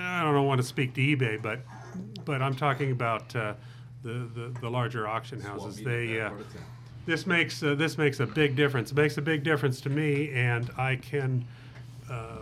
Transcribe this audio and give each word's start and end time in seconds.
I 0.00 0.22
don't 0.22 0.46
want 0.46 0.60
to 0.60 0.66
speak 0.66 0.94
to 0.94 1.00
eBay, 1.00 1.40
but 1.40 1.60
but 2.24 2.42
I'm 2.42 2.54
talking 2.54 2.92
about 2.92 3.34
uh, 3.34 3.54
the, 4.02 4.28
the 4.34 4.54
the 4.60 4.70
larger 4.70 5.06
auction 5.06 5.40
houses. 5.40 5.82
They 5.82 6.20
uh, 6.20 6.30
this 7.06 7.26
makes 7.26 7.62
uh, 7.62 7.74
this 7.74 7.98
makes 7.98 8.20
a 8.20 8.26
big 8.26 8.56
difference. 8.56 8.92
It 8.92 8.96
makes 8.96 9.18
a 9.18 9.22
big 9.22 9.42
difference 9.42 9.80
to 9.82 9.90
me, 9.90 10.30
and 10.32 10.70
I 10.76 10.96
can 10.96 11.44
uh, 12.10 12.36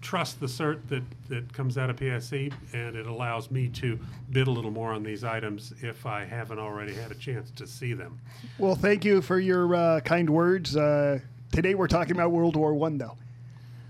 trust 0.00 0.40
the 0.40 0.46
cert 0.46 0.80
that 0.88 1.02
that 1.28 1.52
comes 1.52 1.78
out 1.78 1.88
of 1.90 1.96
PSE, 1.96 2.52
and 2.72 2.96
it 2.96 3.06
allows 3.06 3.50
me 3.50 3.68
to 3.68 3.98
bid 4.30 4.48
a 4.48 4.50
little 4.50 4.70
more 4.70 4.92
on 4.92 5.02
these 5.02 5.24
items 5.24 5.72
if 5.80 6.04
I 6.06 6.24
haven't 6.24 6.58
already 6.58 6.94
had 6.94 7.10
a 7.10 7.14
chance 7.14 7.50
to 7.52 7.66
see 7.66 7.94
them. 7.94 8.20
Well, 8.58 8.74
thank 8.74 9.04
you 9.04 9.22
for 9.22 9.38
your 9.38 9.74
uh, 9.74 10.00
kind 10.00 10.28
words. 10.28 10.76
Uh, 10.76 11.20
today 11.52 11.74
we're 11.74 11.88
talking 11.88 12.12
about 12.12 12.32
World 12.32 12.56
War 12.56 12.74
One, 12.74 12.98
though. 12.98 13.16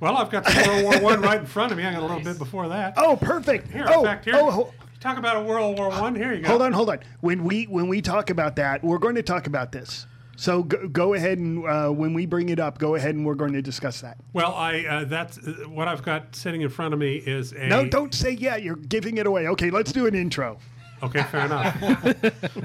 Well, 0.03 0.17
I've 0.17 0.31
got 0.31 0.45
the 0.45 0.83
World 0.85 1.01
War 1.01 1.13
One 1.13 1.21
right 1.23 1.39
in 1.39 1.47
front 1.47 1.71
of 1.71 1.79
me. 1.79 1.85
I 1.85 1.93
got 1.93 2.01
a 2.01 2.07
little 2.07 2.19
bit 2.19 2.37
before 2.37 2.67
that. 2.71 2.95
Oh, 2.97 3.15
perfect. 3.17 3.71
Here, 3.71 3.85
oh, 3.87 4.01
in 4.01 4.05
fact, 4.05 4.25
here. 4.25 4.35
oh, 4.37 4.51
ho- 4.51 4.75
Talk 4.99 5.17
about 5.17 5.37
a 5.37 5.41
World 5.43 5.79
War 5.79 5.91
One. 5.91 6.17
Here 6.17 6.35
you 6.35 6.43
go. 6.43 6.49
hold 6.49 6.63
on, 6.63 6.73
hold 6.73 6.91
on. 6.91 6.99
When 7.21 7.45
we 7.45 7.67
when 7.67 7.87
we 7.87 8.03
talk 8.03 8.29
about 8.29 8.57
that, 8.57 8.83
we're 8.83 8.99
going 8.99 9.15
to 9.15 9.23
talk 9.23 9.47
about 9.47 9.71
this. 9.71 10.09
So 10.35 10.65
go, 10.65 10.89
go 10.89 11.15
ahead 11.15 11.39
and 11.39 11.65
uh, 11.65 11.91
when 11.91 12.15
we 12.15 12.27
bring 12.27 12.49
it 12.49 12.59
up, 12.59 12.79
go 12.79 12.97
ahead 12.97 13.15
and 13.15 13.25
we're 13.25 13.37
going 13.37 13.53
to 13.53 13.63
discuss 13.63 14.01
that. 14.01 14.17
Well, 14.33 14.53
I 14.53 14.81
uh, 14.85 15.05
that's 15.05 15.39
uh, 15.39 15.67
what 15.69 15.87
I've 15.87 16.03
got 16.03 16.35
sitting 16.35 16.63
in 16.63 16.69
front 16.69 16.95
of 16.95 16.99
me 16.99 17.19
is 17.19 17.53
a 17.53 17.69
No, 17.69 17.87
don't 17.89 18.13
say 18.13 18.33
yeah. 18.33 18.57
You're 18.57 18.75
giving 18.75 19.19
it 19.19 19.29
away. 19.29 19.47
Okay, 19.47 19.71
let's 19.71 19.93
do 19.93 20.09
an 20.09 20.17
intro. 20.17 20.59
Okay, 21.01 21.23
fair 21.25 21.47
enough. 21.47 21.77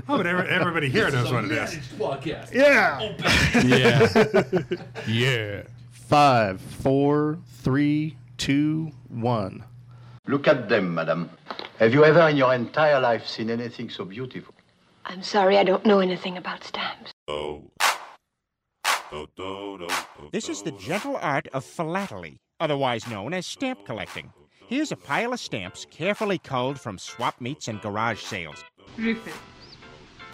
oh, 0.07 0.17
but 0.17 0.25
every, 0.25 0.47
everybody 0.49 0.89
here 0.89 1.11
knows 1.11 1.31
what 1.31 1.45
it 1.45 1.51
is. 1.51 1.75
Podcast. 1.99 2.51
Yeah. 2.51 3.13
Yeah. 5.07 5.07
yeah. 5.07 5.63
Five, 6.07 6.61
four, 6.61 7.37
three, 7.45 8.15
two, 8.37 8.93
one. 9.09 9.65
Look 10.25 10.47
at 10.47 10.69
them, 10.69 10.95
madam. 10.95 11.29
Have 11.79 11.93
you 11.93 12.05
ever 12.05 12.29
in 12.29 12.37
your 12.37 12.53
entire 12.53 13.01
life 13.01 13.27
seen 13.27 13.49
anything 13.49 13.89
so 13.89 14.05
beautiful? 14.05 14.53
I'm 15.03 15.21
sorry, 15.21 15.57
I 15.57 15.65
don't 15.65 15.85
know 15.85 15.99
anything 15.99 16.37
about 16.37 16.63
stamps. 16.63 17.11
Oh. 17.27 17.65
This 20.31 20.47
is 20.47 20.61
the 20.61 20.71
gentle 20.71 21.17
art 21.17 21.49
of 21.53 21.65
philately, 21.65 22.37
otherwise 22.61 23.05
known 23.09 23.33
as 23.33 23.45
stamp 23.45 23.85
collecting. 23.85 24.31
Here's 24.65 24.93
a 24.93 24.97
pile 24.97 25.33
of 25.33 25.41
stamps 25.41 25.85
carefully 25.91 26.37
culled 26.37 26.79
from 26.79 26.97
swap 26.97 27.41
meets 27.41 27.67
and 27.67 27.81
garage 27.81 28.21
sales. 28.21 28.63
Rufus, 28.97 29.33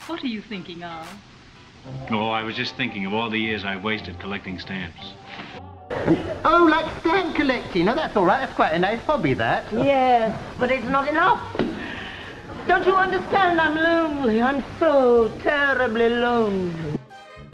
what 0.05 0.23
are 0.23 0.27
you 0.27 0.41
thinking 0.41 0.83
of? 0.83 1.07
Oh, 2.09 2.29
I 2.29 2.43
was 2.43 2.55
just 2.55 2.75
thinking 2.75 3.05
of 3.05 3.13
all 3.13 3.29
the 3.29 3.37
years 3.37 3.65
I 3.65 3.75
wasted 3.77 4.19
collecting 4.19 4.59
stamps. 4.59 5.13
Oh, 6.45 6.67
like 6.69 6.85
stamp 6.99 7.35
collecting. 7.35 7.85
No, 7.85 7.95
that's 7.95 8.15
all 8.15 8.25
right. 8.25 8.39
That's 8.41 8.53
quite 8.53 8.73
a 8.73 8.79
nice 8.79 9.01
hobby, 9.01 9.33
that. 9.35 9.65
Yes, 9.71 10.37
but 10.59 10.71
it's 10.71 10.85
not 10.87 11.07
enough. 11.07 11.41
Don't 12.67 12.85
you 12.85 12.95
understand? 12.95 13.59
I'm 13.59 13.75
lonely. 13.75 14.41
I'm 14.41 14.63
so 14.79 15.29
terribly 15.41 16.09
lonely. 16.09 16.99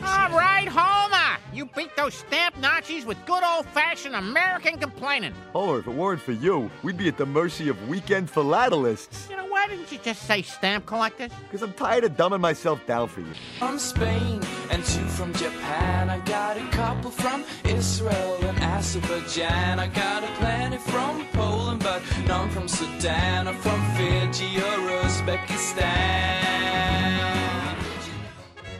All 0.02 0.30
right, 0.30 0.68
Homer! 0.68 1.19
You 1.60 1.68
beat 1.76 1.94
those 1.98 2.14
stamp 2.14 2.58
Nazis 2.60 3.06
with 3.06 3.18
good 3.26 3.44
old-fashioned 3.44 4.16
American 4.16 4.78
complaining. 4.78 5.34
Oh, 5.54 5.76
if 5.76 5.88
it 5.88 5.94
weren't 5.94 6.22
for 6.22 6.32
you, 6.32 6.72
we'd 6.84 6.96
be 6.96 7.10
at 7.10 7.18
the 7.18 7.26
mercy 7.26 7.68
of 7.68 7.90
weekend 7.90 8.32
philatelists. 8.32 9.30
You 9.30 9.36
know, 9.36 9.46
why 9.48 9.68
didn't 9.68 9.92
you 9.92 9.98
just 9.98 10.22
say 10.22 10.42
stamp 10.42 10.86
collectors? 10.86 11.32
Because 11.44 11.62
I'm 11.62 11.74
tired 11.74 12.06
of 12.06 12.14
dumbing 12.14 12.40
myself 12.40 12.80
down 12.88 13.10
for 13.10 13.20
you. 13.20 13.34
I'm 13.62 13.72
from 13.72 13.78
Spain 13.78 14.42
and 14.72 14.86
two 14.86 15.06
from 15.08 15.34
Japan. 15.34 16.10
I 16.10 16.20
got 16.20 16.56
a 16.56 16.66
couple 16.70 17.12
from 17.12 17.44
Israel 17.66 18.38
and 18.42 18.58
Azerbaijan. 18.60 19.82
I 19.82 19.88
got 19.88 20.24
a 20.24 20.28
plenty 20.38 20.78
from 20.78 21.28
Poland, 21.34 21.84
but 21.84 22.02
none 22.26 22.50
from 22.52 22.70
Sudan 22.70 23.50
or 23.50 23.54
from 23.56 23.82
Fiji 23.98 24.60
or 24.60 25.04
Uzbekistan. 25.04 27.39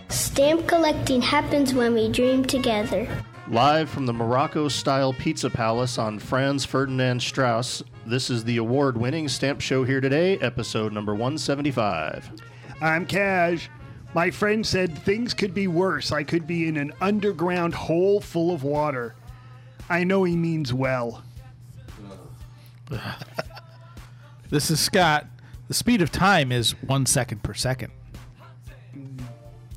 Stamp 0.10 0.68
collecting 0.68 1.22
happens 1.22 1.74
when 1.74 1.94
we 1.94 2.10
dream 2.10 2.44
together. 2.44 3.08
Live 3.48 3.90
from 3.90 4.06
the 4.06 4.14
Morocco 4.14 4.68
style 4.68 5.14
pizza 5.14 5.50
palace 5.50 5.98
on 5.98 6.20
Franz 6.20 6.66
Ferdinand 6.66 7.22
Strauss, 7.22 7.84
this 8.10 8.32
is 8.32 8.44
the 8.44 8.58
award 8.58 8.98
winning 8.98 9.28
stamp 9.28 9.62
show 9.62 9.84
here 9.84 10.02
today, 10.02 10.40
episode 10.40 10.92
number 10.94 11.14
175. 11.14 12.32
I'm 12.82 13.06
Cash. 13.06 13.70
My 14.16 14.32
friend 14.32 14.66
said 14.66 14.98
things 14.98 15.36
could 15.36 15.54
be 15.54 15.68
worse. 15.68 16.12
I 16.12 16.24
could 16.24 16.48
be 16.48 16.68
in 16.68 16.78
an 16.78 16.92
underground 17.02 17.76
hole 17.76 18.20
full 18.20 18.52
of 18.52 18.64
water. 18.64 19.14
I 19.90 20.04
know 20.04 20.24
he 20.24 20.36
means 20.36 20.74
well. 20.74 21.24
This 24.50 24.72
is 24.72 24.80
Scott. 24.80 25.28
The 25.68 25.76
speed 25.76 26.02
of 26.02 26.12
time 26.12 26.52
is 26.52 26.72
one 26.82 27.06
second 27.06 27.44
per 27.44 27.54
second. 27.54 27.92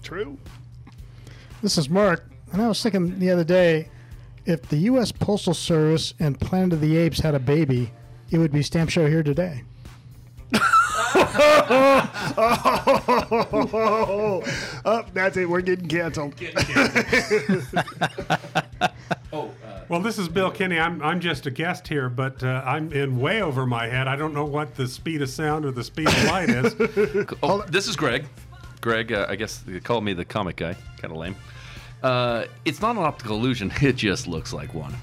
True. 0.02 0.36
This 1.62 1.78
is 1.78 1.88
Mark, 1.88 2.28
and 2.52 2.60
I 2.60 2.68
was 2.68 2.82
thinking 2.82 3.18
the 3.18 3.30
other 3.30 3.44
day, 3.44 3.88
if 4.44 4.62
the 4.62 4.76
U.S. 4.78 5.12
Postal 5.12 5.54
Service 5.54 6.12
and 6.18 6.38
Planet 6.40 6.72
of 6.74 6.80
the 6.80 6.96
Apes 6.96 7.20
had 7.20 7.34
a 7.34 7.38
baby, 7.38 7.92
it 8.30 8.38
would 8.38 8.50
be 8.52 8.62
Stamp 8.62 8.90
Show 8.90 9.06
here 9.06 9.22
today. 9.22 9.62
oh, 14.84 15.04
that's 15.14 15.36
it. 15.36 15.48
We're 15.48 15.60
getting 15.60 15.88
canceled. 15.88 16.34
Oh, 19.34 19.50
well, 19.88 20.00
this 20.00 20.18
is 20.18 20.28
Bill 20.28 20.50
Kinney. 20.50 20.78
I'm, 20.78 21.00
I'm 21.00 21.18
just 21.18 21.46
a 21.46 21.50
guest 21.50 21.88
here, 21.88 22.10
but 22.10 22.42
uh, 22.44 22.62
I'm 22.66 22.92
in 22.92 23.18
way 23.18 23.40
over 23.40 23.64
my 23.64 23.86
head. 23.88 24.06
I 24.06 24.14
don't 24.14 24.34
know 24.34 24.44
what 24.44 24.74
the 24.74 24.86
speed 24.86 25.22
of 25.22 25.30
sound 25.30 25.64
or 25.64 25.70
the 25.70 25.82
speed 25.82 26.08
of 26.08 26.24
light 26.24 26.50
is. 26.50 26.74
Oh, 27.42 27.62
this 27.62 27.88
is 27.88 27.96
Greg. 27.96 28.26
Greg, 28.82 29.12
uh, 29.12 29.26
I 29.28 29.36
guess 29.36 29.58
they 29.58 29.80
call 29.80 30.02
me 30.02 30.12
the 30.12 30.24
comic 30.26 30.56
guy. 30.56 30.74
Kind 31.00 31.12
of 31.12 31.16
lame. 31.16 31.36
Uh, 32.02 32.44
it's 32.66 32.82
not 32.82 32.96
an 32.96 33.02
optical 33.02 33.36
illusion. 33.36 33.72
It 33.80 33.96
just 33.96 34.26
looks 34.26 34.52
like 34.52 34.74
one. 34.74 34.94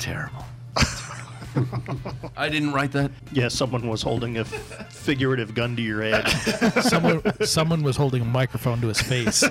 Terrible. 0.00 0.44
I 2.36 2.48
didn't 2.48 2.72
write 2.72 2.92
that. 2.92 3.10
Yeah, 3.32 3.48
someone 3.48 3.88
was 3.88 4.02
holding 4.02 4.38
a 4.38 4.40
f- 4.40 4.92
figurative 4.92 5.54
gun 5.54 5.76
to 5.76 5.82
your 5.82 6.02
head. 6.02 6.26
someone, 6.82 7.22
someone 7.44 7.82
was 7.82 7.96
holding 7.96 8.22
a 8.22 8.24
microphone 8.24 8.80
to 8.80 8.88
his 8.88 9.00
face. 9.00 9.44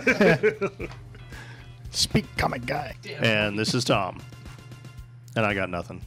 Speak, 1.91 2.25
comic 2.37 2.66
guy. 2.66 2.95
And 3.19 3.57
this 3.57 3.73
is 3.73 3.83
Tom. 3.83 4.21
And 5.35 5.45
I 5.45 5.53
got 5.53 5.69
nothing. 5.69 6.01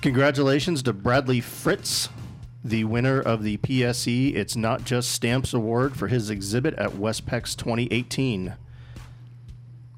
Congratulations 0.00 0.82
to 0.84 0.92
Bradley 0.92 1.40
Fritz, 1.40 2.08
the 2.62 2.84
winner 2.84 3.20
of 3.20 3.42
the 3.42 3.56
PSE 3.58 4.34
It's 4.34 4.54
Not 4.54 4.84
Just 4.84 5.12
Stamps 5.12 5.54
Award 5.54 5.96
for 5.96 6.08
his 6.08 6.28
exhibit 6.28 6.74
at 6.74 6.90
Westpex 6.90 7.56
2018. 7.56 8.54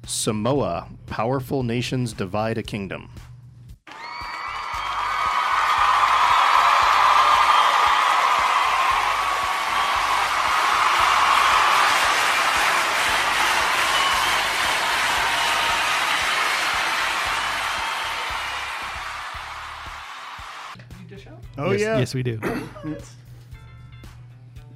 Samoa 0.05 0.87
Powerful 1.05 1.63
Nations 1.63 2.13
Divide 2.13 2.57
a 2.57 2.63
Kingdom. 2.63 3.09
Yes, 22.03 22.13
we 22.13 22.21
do. 22.23 22.39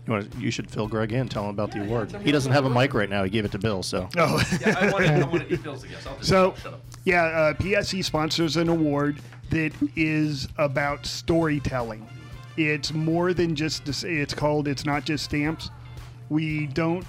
You, 0.06 0.14
want 0.14 0.34
you 0.38 0.52
should 0.52 0.72
fill 0.72 0.88
Greg 0.88 1.12
in, 1.12 1.28
tell 1.28 1.44
him 1.44 1.50
about 1.50 1.72
the 1.72 1.82
award. 1.82 2.16
He 2.24 2.32
doesn't 2.32 2.52
have 2.54 2.64
a 2.64 2.70
mic 2.70 2.94
right 2.94 3.10
now. 3.10 3.26
He 3.26 3.30
gave 3.30 3.44
it 3.44 3.52
to 3.52 3.60
Bill, 3.60 3.84
so. 3.84 4.08
Oh. 4.18 4.42
Yeah, 4.62 4.76
I 4.80 4.92
want 4.92 5.06
to. 5.06 5.14
I 5.14 5.24
want 5.28 5.48
to 5.50 5.54
eat 5.54 5.64
Bill's 5.64 5.84
guess. 5.84 6.06
I'll 6.08 6.16
just 6.16 6.30
So, 6.30 6.54
shut 6.64 6.74
up. 6.76 6.82
yeah, 7.04 7.24
uh, 7.26 7.54
PSE 7.56 8.04
sponsors 8.06 8.56
an 8.56 8.70
award 8.70 9.20
that 9.50 9.74
is 9.98 10.48
about 10.58 11.06
storytelling. 11.06 12.08
It's 12.56 12.94
more 12.94 13.34
than 13.34 13.54
just 13.56 13.84
to 13.86 13.92
say 13.94 14.16
it's 14.16 14.34
called. 14.34 14.68
It's 14.70 14.86
not 14.86 15.04
just 15.04 15.26
stamps. 15.26 15.70
We 16.30 16.68
don't 16.68 17.06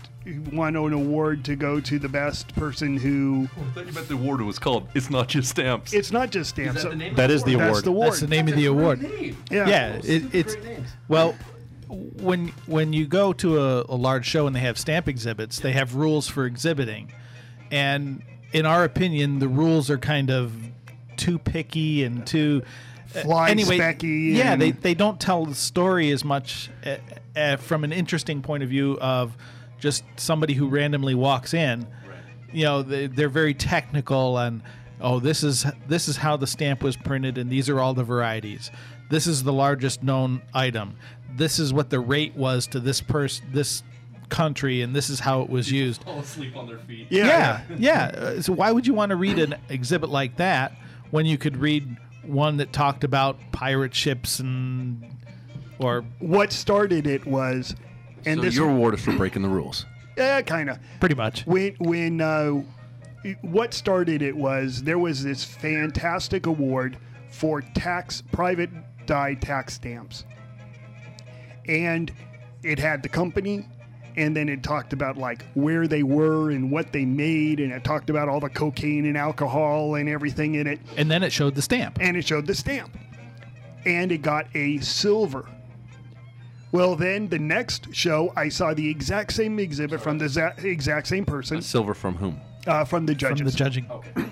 want 0.52 0.76
an 0.76 0.92
award 0.92 1.44
to 1.46 1.56
go 1.56 1.80
to 1.80 1.98
the 1.98 2.08
best 2.08 2.54
person 2.54 2.96
who. 2.96 3.48
I 3.56 3.70
thought 3.72 3.86
you 3.86 3.92
meant 3.92 4.08
the 4.08 4.14
award 4.14 4.40
was 4.42 4.58
called 4.58 4.88
"It's 4.94 5.10
Not 5.10 5.28
Just 5.28 5.50
Stamps." 5.50 5.92
It's 5.92 6.12
not 6.12 6.30
just 6.30 6.50
stamps. 6.50 6.82
that 6.82 6.90
the 6.90 6.96
name 6.96 7.10
of 7.12 7.16
That 7.16 7.26
the 7.28 7.34
is 7.34 7.42
the 7.44 7.54
That's 7.56 7.68
award. 7.68 7.84
the 7.84 7.90
award. 7.90 8.08
That's 8.08 8.20
the 8.20 8.26
name 8.28 8.48
of 8.48 8.54
the 8.56 8.66
award. 8.66 9.02
Yeah. 9.50 9.68
Yeah, 9.68 10.00
it, 10.04 10.34
it's 10.34 10.56
well 11.08 11.34
when 11.88 12.48
when 12.66 12.92
you 12.92 13.06
go 13.06 13.32
to 13.34 13.58
a, 13.60 13.84
a 13.88 13.96
large 13.96 14.26
show 14.26 14.46
and 14.46 14.54
they 14.54 14.60
have 14.60 14.78
stamp 14.78 15.08
exhibits, 15.08 15.60
they 15.60 15.72
have 15.72 15.94
rules 15.94 16.28
for 16.28 16.46
exhibiting, 16.46 17.12
and 17.70 18.22
in 18.52 18.66
our 18.66 18.84
opinion, 18.84 19.38
the 19.38 19.48
rules 19.48 19.90
are 19.90 19.98
kind 19.98 20.30
of 20.30 20.52
too 21.16 21.38
picky 21.38 22.04
and 22.04 22.26
too 22.26 22.62
uh, 23.16 23.42
anyway. 23.44 23.78
specky 23.78 24.34
Yeah, 24.34 24.52
and- 24.52 24.62
they 24.62 24.70
they 24.72 24.94
don't 24.94 25.20
tell 25.20 25.46
the 25.46 25.54
story 25.54 26.10
as 26.10 26.24
much 26.24 26.70
uh, 26.84 26.96
uh, 27.36 27.56
from 27.56 27.84
an 27.84 27.92
interesting 27.92 28.42
point 28.42 28.62
of 28.62 28.68
view 28.68 28.98
of 29.00 29.36
just 29.78 30.04
somebody 30.16 30.54
who 30.54 30.68
randomly 30.68 31.14
walks 31.14 31.54
in. 31.54 31.86
You 32.52 32.64
know, 32.64 32.82
they, 32.82 33.06
they're 33.08 33.28
very 33.28 33.54
technical 33.54 34.38
and 34.38 34.62
oh 35.00 35.20
this 35.20 35.44
is 35.44 35.64
this 35.86 36.08
is 36.08 36.16
how 36.16 36.36
the 36.36 36.46
stamp 36.46 36.82
was 36.82 36.96
printed 36.96 37.38
and 37.38 37.48
these 37.50 37.68
are 37.68 37.78
all 37.78 37.94
the 37.94 38.02
varieties 38.02 38.72
this 39.10 39.28
is 39.28 39.44
the 39.44 39.52
largest 39.52 40.02
known 40.02 40.42
item 40.52 40.96
this 41.36 41.60
is 41.60 41.72
what 41.72 41.88
the 41.88 42.00
rate 42.00 42.34
was 42.34 42.66
to 42.66 42.80
this 42.80 43.00
person 43.00 43.46
this 43.52 43.84
country 44.28 44.82
and 44.82 44.96
this 44.96 45.08
is 45.08 45.20
how 45.20 45.40
it 45.42 45.48
was 45.48 45.70
used 45.70 46.02
Fall 46.02 46.18
asleep 46.18 46.56
on 46.56 46.66
their 46.66 46.78
feet. 46.78 47.06
yeah 47.10 47.60
yeah, 47.78 48.06
Uh, 48.06 48.42
so 48.42 48.52
why 48.52 48.72
would 48.72 48.88
you 48.88 48.94
want 48.94 49.10
to 49.10 49.16
read 49.16 49.38
an 49.38 49.54
exhibit 49.68 50.10
like 50.10 50.36
that 50.38 50.72
when 51.12 51.26
you 51.26 51.38
could 51.38 51.56
read 51.56 51.96
one 52.22 52.56
that 52.58 52.72
talked 52.72 53.04
about 53.04 53.38
pirate 53.52 53.94
ships 53.94 54.38
and 54.40 55.04
or 55.78 56.04
What 56.18 56.52
started 56.52 57.06
it 57.06 57.26
was, 57.26 57.74
and 58.26 58.38
so 58.38 58.42
this 58.42 58.56
your 58.56 58.70
award 58.70 58.94
is 58.94 59.00
for 59.02 59.12
breaking 59.16 59.42
the 59.42 59.48
rules. 59.48 59.86
Yeah, 60.16 60.42
kind 60.42 60.70
of. 60.70 60.78
Pretty 61.00 61.14
much. 61.14 61.46
When 61.46 61.74
when 61.78 62.20
uh, 62.20 62.62
what 63.42 63.72
started 63.74 64.22
it 64.22 64.36
was 64.36 64.82
there 64.82 64.98
was 64.98 65.22
this 65.22 65.44
fantastic 65.44 66.46
award 66.46 66.98
for 67.30 67.60
tax 67.60 68.22
private 68.32 68.70
die 69.06 69.34
tax 69.34 69.74
stamps, 69.74 70.24
and 71.66 72.12
it 72.62 72.78
had 72.78 73.02
the 73.02 73.08
company, 73.08 73.66
and 74.18 74.36
then 74.36 74.48
it 74.48 74.62
talked 74.62 74.92
about 74.92 75.16
like 75.16 75.44
where 75.54 75.86
they 75.86 76.02
were 76.02 76.50
and 76.50 76.70
what 76.70 76.92
they 76.92 77.04
made, 77.04 77.60
and 77.60 77.72
it 77.72 77.84
talked 77.84 78.10
about 78.10 78.28
all 78.28 78.40
the 78.40 78.50
cocaine 78.50 79.06
and 79.06 79.16
alcohol 79.16 79.94
and 79.94 80.08
everything 80.08 80.56
in 80.56 80.66
it, 80.66 80.80
and 80.96 81.10
then 81.10 81.22
it 81.22 81.32
showed 81.32 81.54
the 81.54 81.62
stamp, 81.62 81.98
and 82.00 82.16
it 82.16 82.26
showed 82.26 82.46
the 82.46 82.54
stamp, 82.54 82.90
and 83.86 84.12
it 84.12 84.18
got 84.22 84.46
a 84.54 84.78
silver. 84.80 85.46
Well, 86.70 86.96
then 86.96 87.28
the 87.28 87.38
next 87.38 87.94
show, 87.94 88.30
I 88.36 88.50
saw 88.50 88.74
the 88.74 88.90
exact 88.90 89.32
same 89.32 89.58
exhibit 89.58 90.02
from 90.02 90.18
the 90.18 90.28
za- 90.28 90.54
exact 90.58 91.06
same 91.06 91.24
person, 91.24 91.62
Silver 91.62 91.94
from 91.94 92.16
whom? 92.16 92.40
uh, 92.66 92.84
from 92.84 93.06
the 93.06 93.14
judges. 93.14 93.38
from 93.38 93.46
the 93.46 93.56
judging 93.56 93.86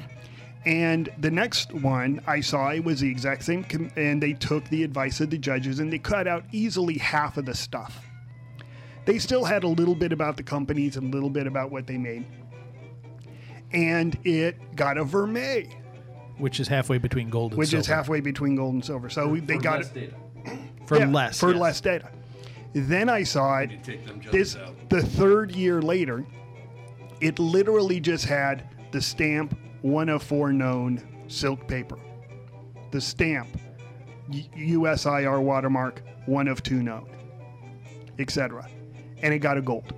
And 0.66 1.08
the 1.18 1.30
next 1.30 1.72
one 1.72 2.20
I 2.26 2.40
saw, 2.40 2.70
it 2.72 2.84
was 2.84 3.00
the 3.00 3.08
exact 3.08 3.44
same, 3.44 3.62
com- 3.64 3.90
and 3.96 4.20
they 4.22 4.32
took 4.34 4.68
the 4.68 4.82
advice 4.82 5.20
of 5.20 5.30
the 5.30 5.38
judges 5.38 5.78
and 5.78 5.90
they 5.92 5.98
cut 5.98 6.26
out 6.26 6.44
easily 6.52 6.98
half 6.98 7.36
of 7.36 7.46
the 7.46 7.54
stuff. 7.54 8.00
They 9.06 9.18
still 9.18 9.44
had 9.44 9.62
a 9.64 9.68
little 9.68 9.94
bit 9.94 10.12
about 10.12 10.36
the 10.36 10.42
companies 10.42 10.96
and 10.96 11.12
a 11.12 11.16
little 11.16 11.30
bit 11.30 11.46
about 11.46 11.70
what 11.70 11.86
they 11.86 11.96
made. 11.96 12.26
And 13.72 14.18
it 14.24 14.76
got 14.76 14.98
a 14.98 15.04
vermeil, 15.04 15.68
which 16.38 16.60
is 16.60 16.68
halfway 16.68 16.98
between 16.98 17.30
gold 17.30 17.52
and 17.52 17.58
which 17.58 17.70
silver 17.70 17.80
is 17.80 17.86
halfway 17.86 18.20
between 18.20 18.56
gold 18.56 18.74
and 18.74 18.84
silver. 18.84 19.08
So 19.08 19.28
we, 19.28 19.40
they 19.40 19.58
got 19.58 19.80
it 19.96 20.12
for 20.86 20.98
yeah, 20.98 21.06
less 21.06 21.40
for 21.40 21.52
yes. 21.52 21.60
less 21.60 21.80
data. 21.80 22.10
Then 22.74 23.08
I 23.08 23.22
saw 23.22 23.58
it. 23.58 23.70
This 24.30 24.56
out. 24.56 24.74
the 24.90 25.02
third 25.02 25.52
year 25.52 25.80
later. 25.80 26.26
It 27.18 27.38
literally 27.38 27.98
just 27.98 28.26
had 28.26 28.68
the 28.90 29.00
stamp 29.00 29.56
one 29.80 30.10
of 30.10 30.22
four 30.22 30.52
known 30.52 31.02
silk 31.28 31.66
paper, 31.66 31.98
the 32.90 33.00
stamp 33.00 33.48
USIR 34.30 35.40
watermark 35.40 36.02
one 36.26 36.46
of 36.46 36.62
two 36.62 36.82
known, 36.82 37.08
etc. 38.18 38.68
And 39.22 39.32
it 39.34 39.38
got 39.38 39.56
a 39.56 39.62
gold. 39.62 39.92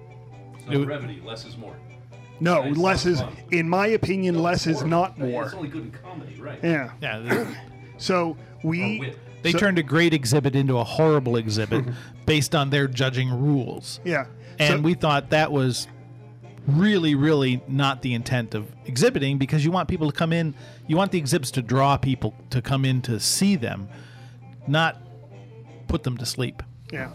So 0.71 0.85
brevity, 0.85 1.21
less 1.25 1.45
is 1.45 1.57
more. 1.57 1.75
No, 2.41 2.63
Nice, 2.63 2.77
less 2.77 3.07
is, 3.07 3.21
fun. 3.21 3.37
in 3.51 3.69
my 3.69 3.89
opinion, 3.89 4.41
less 4.41 4.67
is 4.67 4.85
not 4.85 5.19
more. 5.19 5.47
It's 5.47 5.55
only 5.55 5.69
good 5.69 5.83
in 5.85 5.91
comedy, 5.91 6.41
right? 6.41 6.61
Yeah. 6.63 6.91
Yeah. 7.01 7.55
So 8.01 8.37
we. 8.63 9.13
They 9.43 9.51
so- 9.51 9.59
turned 9.59 9.79
a 9.79 9.83
great 9.83 10.15
exhibit 10.15 10.55
into 10.55 10.79
a 10.79 10.85
horrible 10.85 11.37
exhibit 11.37 11.85
based 12.27 12.55
on 12.55 12.71
their 12.71 12.87
judging 12.87 13.29
rules. 13.31 13.99
Yeah. 14.05 14.27
And 14.61 14.77
So- 14.77 14.81
we 14.83 14.95
thought 14.95 15.31
that 15.31 15.51
was 15.51 15.89
really, 16.69 17.15
really 17.17 17.61
not 17.67 18.03
the 18.03 18.15
intent 18.15 18.55
of 18.55 18.71
exhibiting 18.85 19.39
because 19.39 19.65
you 19.65 19.73
want 19.73 19.89
people 19.89 20.11
to 20.11 20.17
come 20.17 20.33
in, 20.33 20.55
you 20.87 20.97
want 20.97 21.11
the 21.11 21.19
exhibits 21.19 21.51
to 21.53 21.63
draw 21.63 21.97
people 21.97 22.35
to 22.51 22.63
come 22.63 22.85
in 22.85 23.03
to 23.03 23.19
see 23.19 23.57
them, 23.57 23.89
not 24.69 25.01
put 25.89 26.05
them 26.05 26.17
to 26.19 26.27
sleep. 26.27 26.63
Yeah. 26.93 27.11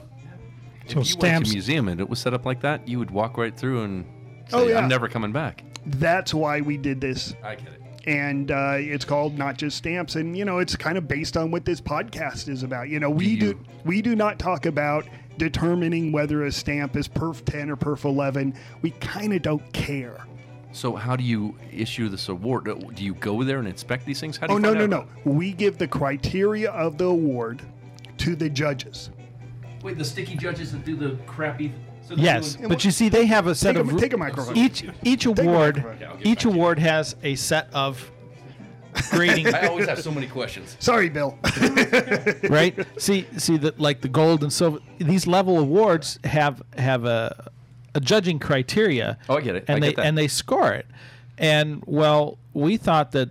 If 0.86 0.92
So 0.92 1.00
you 1.02 1.18
went 1.20 1.46
to 1.46 1.50
a 1.52 1.54
museum 1.54 1.88
and 1.88 2.00
it 2.00 2.10
was 2.10 2.20
set 2.20 2.34
up 2.34 2.46
like 2.46 2.62
that, 2.62 2.88
you 2.88 3.00
would 3.00 3.12
walk 3.12 3.38
right 3.38 3.56
through 3.56 3.84
and 3.84 4.06
say, 4.50 4.58
Oh, 4.58 4.68
yeah. 4.68 4.80
I'm 4.80 4.90
never 4.90 5.08
coming 5.08 5.32
back. 5.32 5.64
That's 5.86 6.34
why 6.34 6.62
we 6.62 6.78
did 6.78 7.02
this 7.02 7.34
I 7.44 7.56
get 7.56 7.68
it. 7.68 7.82
and 8.08 8.52
uh, 8.52 8.76
it's 8.78 9.06
called 9.06 9.38
not 9.38 9.58
just 9.58 9.78
stamps 9.78 10.16
and 10.16 10.38
you 10.38 10.46
know 10.46 10.60
it's 10.60 10.76
kind 10.78 10.98
of 10.98 11.08
based 11.08 11.36
on 11.38 11.52
what 11.52 11.66
this 11.66 11.82
podcast 11.82 12.48
is 12.50 12.64
about 12.64 12.88
you 12.90 13.00
know 13.00 13.10
we 13.10 13.36
do, 13.36 13.60
we 13.86 14.02
do 14.02 14.16
not 14.16 14.40
talk 14.40 14.66
about 14.66 15.06
determining 15.38 16.12
whether 16.14 16.46
a 16.46 16.52
stamp 16.52 16.96
is 16.96 17.08
perf 17.08 17.44
10 17.46 17.70
or 17.70 17.76
perf 17.76 18.06
11 18.06 18.54
we 18.82 18.92
kind 18.92 19.34
of 19.34 19.42
don't 19.42 19.74
care 19.74 20.26
So 20.72 20.96
how 20.96 21.16
do 21.18 21.24
you 21.24 21.56
issue 21.72 22.08
this 22.10 22.30
award? 22.30 22.68
Uh, 22.70 22.76
Do 22.76 23.04
you 23.04 23.14
go 23.16 23.44
there 23.44 23.60
and 23.60 23.68
inspect 23.68 24.06
these 24.06 24.20
things? 24.22 24.38
How 24.38 24.48
do 24.48 24.54
oh 24.54 24.56
you 24.58 24.62
no 24.62 24.74
find 24.74 24.90
no 24.90 24.98
out? 25.00 25.08
no 25.26 25.32
we 25.32 25.52
give 25.52 25.78
the 25.78 25.88
criteria 25.88 26.72
of 26.72 26.98
the 26.98 27.06
award 27.06 27.62
to 28.20 28.36
the 28.36 28.50
judges 28.50 29.10
Wait, 29.84 29.98
the 29.98 30.06
sticky 30.06 30.36
judges 30.36 30.72
that 30.72 30.84
do 30.86 30.96
the 30.96 31.18
crappy. 31.28 31.74
So 32.08 32.16
Yes, 32.18 32.58
but 32.68 32.84
you 32.84 32.92
see, 32.92 33.08
they 33.10 33.26
have 33.28 33.48
a 33.48 33.56
set 33.56 33.76
Take 33.76 33.86
a- 33.86 33.94
of 33.94 34.00
take 34.00 34.14
a 34.14 34.18
microphone. 34.18 34.58
Each 34.58 34.84
each 35.04 35.26
a 35.26 35.30
award 35.30 35.78
microphone. 35.78 35.96
Okay, 35.96 36.06
I'll 36.06 36.18
get 36.18 36.26
each 36.28 36.36
back 36.40 36.42
to 36.44 36.50
you. 36.50 36.56
award 36.56 36.80
has 36.80 37.16
a 37.24 37.36
set 37.36 37.70
of 37.74 38.12
grading. 39.12 39.54
I 39.54 39.68
always 39.68 39.88
have 39.88 40.00
so 40.02 40.12
many 40.12 40.28
questions. 40.28 40.76
sorry 40.80 41.10
bill 41.10 41.38
right? 42.50 42.78
See, 42.98 43.26
see 43.38 43.58
that 43.58 43.80
like 43.80 44.02
the 44.02 44.10
gold 44.10 44.44
and 44.44 44.52
silver. 44.52 44.80
These 45.00 45.28
level 45.28 45.60
awards 45.60 46.20
have 46.24 46.62
have 46.78 47.06
a 47.06 47.50
a 47.96 48.00
judging 48.00 48.40
criteria. 48.40 49.18
Oh, 49.30 49.38
I 49.38 49.42
get 49.42 49.56
it. 49.56 49.66
And 49.68 49.78
I 49.78 49.80
they 49.80 49.88
get 49.88 49.96
that. 49.98 50.06
and 50.06 50.18
they 50.18 50.28
score 50.28 50.74
it. 50.74 50.88
And 51.38 51.84
well, 51.86 52.38
we 52.54 52.78
thought 52.78 53.12
that 53.14 53.30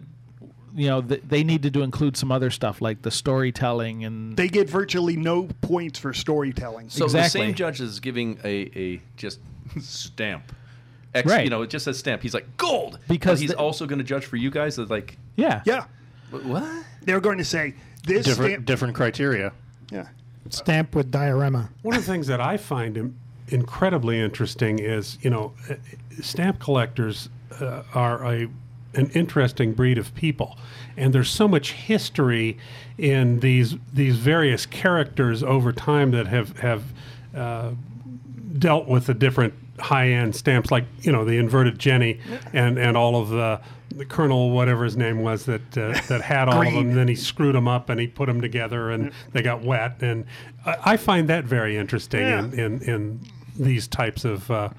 you 0.75 0.87
know 0.89 1.03
th- 1.03 1.23
they 1.29 1.45
needed 1.45 1.75
to 1.75 1.83
include 1.83 2.17
some 2.17 2.33
other 2.33 2.51
stuff 2.51 2.81
like 2.81 3.03
the 3.03 3.11
storytelling 3.11 4.05
and 4.05 4.37
they 4.37 4.49
get 4.49 4.69
virtually 4.71 5.17
no 5.17 5.49
points 5.61 5.99
for 5.99 6.13
storytelling 6.15 6.89
So 6.89 7.05
Exactly. 7.05 7.41
the 7.41 7.47
same 7.47 7.55
judge 7.55 7.81
is 7.81 8.01
giving 8.01 8.39
a, 8.45 8.71
a 8.79 9.03
just 9.17 9.39
stamp. 9.81 10.53
X, 11.15 11.29
Right. 11.29 11.45
You 11.45 11.51
know, 11.51 11.61
it 11.63 11.69
just 11.71 11.85
says 11.85 11.99
stamp. 11.99 12.23
He's 12.23 12.33
like 12.35 12.57
gold 12.57 12.99
Because 13.09 13.39
But 13.39 13.41
he's 13.43 13.51
the- 13.51 13.59
also 13.59 13.87
going 13.87 13.99
to 13.99 14.05
judge 14.05 14.25
for 14.25 14.37
you 14.37 14.51
guys. 14.51 14.77
That 14.77 14.89
like 14.91 15.17
yeah 15.37 15.63
yeah 15.67 15.85
what? 16.31 16.65
they're 17.03 17.21
going 17.21 17.39
to 17.39 17.45
say 17.45 17.75
this 18.07 18.25
Different 18.25 18.51
stamp 18.53 18.65
different 18.67 18.95
criteria. 18.95 19.53
yeah 19.91 20.09
Stamp 20.49 20.95
with 20.95 21.11
diorama. 21.11 21.69
One 21.83 21.95
of 21.97 22.05
the 22.05 22.11
things 22.11 22.27
that 22.27 22.41
I 22.41 22.57
find 22.57 22.97
im- 22.97 23.17
incredibly 23.49 24.19
interesting 24.21 24.79
is, 24.81 25.17
you 25.23 25.31
know, 25.31 25.53
uh, 25.71 25.75
stamp 26.21 26.59
collectors 26.59 27.29
uh, 27.61 27.83
are 27.95 28.25
a 28.27 28.49
an 28.95 29.11
interesting 29.11 29.73
breed 29.73 29.99
of 29.99 30.15
people, 30.15 30.59
and 30.97 31.13
there's 31.15 31.31
so 31.31 31.49
much 31.49 31.73
history 31.73 32.59
in 32.99 33.41
these 33.41 33.77
these 33.93 34.17
various 34.17 34.67
characters 34.67 35.43
over 35.43 35.73
time 35.73 36.11
that 36.13 36.27
have 36.27 36.59
have 36.59 36.83
uh, 37.35 37.71
dealt 38.59 38.87
with 38.87 39.07
the 39.07 39.15
different 39.15 39.55
high 39.79 40.09
end 40.11 40.37
stamps, 40.37 40.71
like 40.71 40.85
you 41.01 41.11
know 41.13 41.25
the 41.25 41.39
inverted 41.39 41.79
Jenny 41.79 42.21
and 42.53 42.79
and 42.79 42.97
all 42.97 43.17
of 43.21 43.29
the. 43.31 43.61
The 43.95 44.07
Colonel, 44.07 44.53
whatever 44.53 44.85
his 44.85 44.97
name 44.97 45.21
was, 45.21 45.45
that 45.45 45.77
uh, 45.77 45.93
that 46.09 46.23
had 46.23 46.49
all 46.49 46.67
of 46.67 46.73
them. 46.73 46.89
And 46.89 46.97
then 46.97 47.09
he 47.09 47.15
screwed 47.15 47.55
them 47.55 47.69
up 47.69 47.91
and 47.91 48.01
he 48.01 48.07
put 48.07 48.25
them 48.25 48.41
together, 48.41 48.91
and 48.91 49.13
they 49.33 49.43
got 49.43 49.61
wet. 49.61 49.97
And 50.01 50.25
I, 50.65 50.77
I 50.83 50.97
find 50.97 51.29
that 51.29 51.45
very 51.45 51.77
interesting 51.77 52.23
Yeah. 52.23 52.39
in, 52.43 52.55
in 52.55 52.81
in 52.85 53.21
these 53.55 53.87
types 53.87 54.25
of 54.25 54.51
uh, 54.51 54.71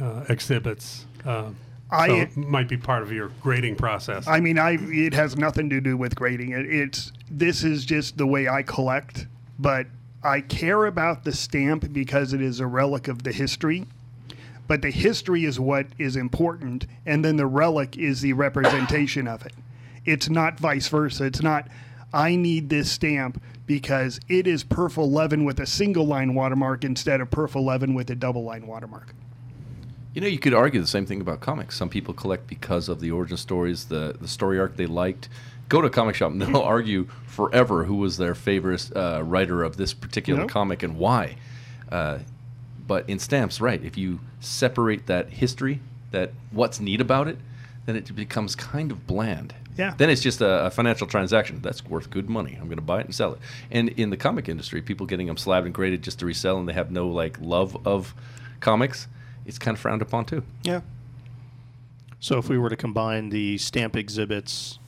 uh, 0.00 0.24
exhibits. 0.28 1.06
I- 1.90 2.08
so 2.08 2.16
it 2.16 2.36
might 2.36 2.68
be 2.68 2.76
part 2.76 3.02
of 3.02 3.12
your 3.12 3.30
grading 3.42 3.76
process. 3.76 4.26
I 4.26 4.40
mean, 4.40 4.58
I 4.58 4.72
it 4.80 5.14
has 5.14 5.36
nothing 5.36 5.70
to 5.70 5.80
do 5.80 5.96
with 5.96 6.14
grading. 6.14 6.50
It, 6.50 6.66
it's 6.66 7.12
this 7.30 7.64
is 7.64 7.84
just 7.84 8.18
the 8.18 8.26
way 8.26 8.48
I 8.48 8.62
collect, 8.62 9.26
but 9.58 9.86
I 10.22 10.40
care 10.40 10.86
about 10.86 11.24
the 11.24 11.32
stamp 11.32 11.92
because 11.92 12.32
it 12.32 12.42
is 12.42 12.60
a 12.60 12.66
relic 12.66 13.08
of 13.08 13.22
the 13.22 13.32
history. 13.32 13.86
But 14.66 14.82
the 14.82 14.90
history 14.90 15.44
is 15.46 15.58
what 15.58 15.86
is 15.96 16.14
important, 16.16 16.86
and 17.06 17.24
then 17.24 17.36
the 17.36 17.46
relic 17.46 17.96
is 17.96 18.20
the 18.20 18.34
representation 18.34 19.26
of 19.26 19.46
it. 19.46 19.54
It's 20.04 20.28
not 20.28 20.60
vice 20.60 20.88
versa. 20.88 21.24
It's 21.24 21.42
not. 21.42 21.68
I 22.12 22.36
need 22.36 22.68
this 22.68 22.90
stamp 22.90 23.42
because 23.66 24.18
it 24.28 24.46
is 24.46 24.64
perf 24.64 24.96
11 24.96 25.44
with 25.44 25.60
a 25.60 25.66
single 25.66 26.06
line 26.06 26.34
watermark 26.34 26.84
instead 26.84 27.20
of 27.20 27.30
perf 27.30 27.54
11 27.54 27.94
with 27.94 28.10
a 28.10 28.14
double 28.14 28.44
line 28.44 28.66
watermark. 28.66 29.14
You 30.14 30.20
know, 30.20 30.26
you 30.26 30.38
could 30.38 30.54
argue 30.54 30.80
the 30.80 30.86
same 30.86 31.06
thing 31.06 31.20
about 31.20 31.40
comics. 31.40 31.76
Some 31.76 31.88
people 31.88 32.14
collect 32.14 32.46
because 32.46 32.88
of 32.88 33.00
the 33.00 33.10
origin 33.10 33.36
stories, 33.36 33.84
the 33.86 34.16
the 34.20 34.28
story 34.28 34.58
arc 34.58 34.76
they 34.76 34.86
liked. 34.86 35.28
Go 35.68 35.80
to 35.82 35.86
a 35.86 35.90
comic 35.90 36.14
shop 36.16 36.32
and 36.32 36.40
they'll 36.42 36.56
argue 36.62 37.08
forever 37.26 37.84
who 37.84 37.96
was 37.96 38.16
their 38.16 38.34
favorite 38.34 38.90
uh, 38.96 39.22
writer 39.24 39.62
of 39.62 39.76
this 39.76 39.92
particular 39.94 40.40
Yep. 40.40 40.48
comic 40.50 40.82
and 40.82 40.96
why. 40.98 41.36
Uh, 41.92 42.18
but 42.86 43.08
in 43.08 43.18
stamps, 43.18 43.60
right? 43.60 43.82
If 43.84 43.98
you 43.98 44.20
separate 44.40 45.06
that 45.06 45.28
history, 45.28 45.80
that 46.10 46.32
what's 46.52 46.80
neat 46.80 47.00
about 47.02 47.28
it, 47.28 47.36
then 47.84 47.96
it 47.96 48.14
becomes 48.16 48.56
kind 48.56 48.90
of 48.90 49.06
bland. 49.06 49.54
Yeah. 49.76 49.92
Then 49.96 50.08
it's 50.10 50.22
just 50.22 50.40
a, 50.40 50.66
a 50.66 50.70
financial 50.70 51.06
transaction 51.06 51.60
that's 51.60 51.84
worth 51.84 52.08
good 52.10 52.28
money. 52.30 52.56
I'm 52.58 52.66
going 52.66 52.78
to 52.78 52.82
buy 52.82 53.00
it 53.00 53.04
and 53.06 53.14
sell 53.14 53.34
it. 53.34 53.38
And 53.70 53.90
in 53.90 54.08
the 54.10 54.16
comic 54.16 54.48
industry, 54.48 54.80
people 54.82 55.06
getting 55.06 55.26
them 55.26 55.36
slabbed 55.36 55.66
and 55.66 55.74
graded 55.74 56.02
just 56.02 56.18
to 56.20 56.26
resell, 56.26 56.58
and 56.58 56.66
they 56.68 56.72
have 56.72 56.90
no 56.90 57.08
like 57.08 57.38
love 57.40 57.76
of 57.86 58.14
comics. 58.60 59.06
It's 59.48 59.58
kind 59.58 59.74
of 59.74 59.80
frowned 59.80 60.02
upon 60.02 60.26
too. 60.26 60.44
Yeah. 60.62 60.82
So 62.20 62.38
if 62.38 62.48
we 62.48 62.58
were 62.58 62.68
to 62.68 62.76
combine 62.76 63.30
the 63.30 63.58
stamp 63.58 63.96
exhibits 63.96 64.78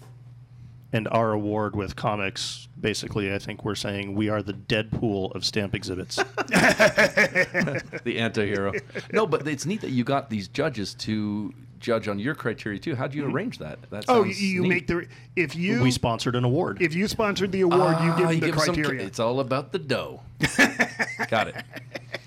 and 0.92 1.06
our 1.08 1.32
award 1.32 1.74
with 1.76 1.94
comics, 1.96 2.68
basically, 2.80 3.32
I 3.32 3.38
think 3.38 3.64
we're 3.64 3.74
saying 3.76 4.14
we 4.14 4.28
are 4.28 4.42
the 4.42 4.52
Deadpool 4.52 5.34
of 5.34 5.44
stamp 5.44 5.74
exhibits. 5.74 6.16
the 6.46 8.16
anti-hero. 8.18 8.72
No, 9.12 9.26
but 9.26 9.46
it's 9.46 9.66
neat 9.66 9.80
that 9.82 9.90
you 9.90 10.04
got 10.04 10.30
these 10.30 10.48
judges 10.48 10.94
to 10.94 11.54
judge 11.78 12.08
on 12.08 12.18
your 12.18 12.34
criteria 12.34 12.78
too. 12.78 12.94
How 12.94 13.06
do 13.06 13.16
you 13.16 13.24
arrange 13.24 13.58
that? 13.58 13.78
That 13.90 14.04
Oh, 14.08 14.24
you, 14.24 14.34
you 14.34 14.62
neat. 14.62 14.68
make 14.68 14.86
the 14.86 15.06
if 15.36 15.56
you 15.56 15.82
we 15.82 15.90
sponsored 15.90 16.34
an 16.36 16.44
award. 16.44 16.82
if 16.82 16.94
you 16.94 17.08
sponsored 17.08 17.52
the 17.52 17.62
award, 17.62 17.96
you 18.02 18.10
Ah, 18.10 18.16
give 18.18 18.28
them 18.28 18.40
the 18.40 18.46
give 18.46 18.60
some 18.60 18.74
criteria. 18.74 19.06
it's 19.06 19.18
all 19.20 19.40
about 19.40 19.72
the 19.72 19.78
dough. 19.78 20.20
got 21.28 21.48
it. 21.48 21.56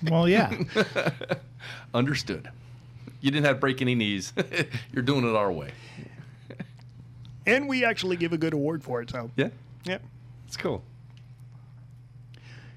Well, 0.10 0.28
yeah. 0.28 0.52
Understood. 1.94 2.50
You 3.22 3.32
didn't 3.32 3.46
have 3.46 3.56
to 3.58 3.60
break 3.60 3.82
any 3.82 3.96
knees. 3.96 4.34
You're 4.92 5.04
doing 5.04 5.28
it 5.28 5.36
our 5.36 5.52
way. 5.52 5.72
and 7.46 7.68
we 7.70 7.86
actually 7.86 8.18
give 8.18 8.34
a 8.34 8.38
good 8.38 8.54
award 8.54 8.84
for 8.84 9.02
it. 9.02 9.10
So 9.10 9.32
Yeah, 9.36 9.50
yep. 9.86 10.02
it's 10.48 10.58
cool. 10.58 10.84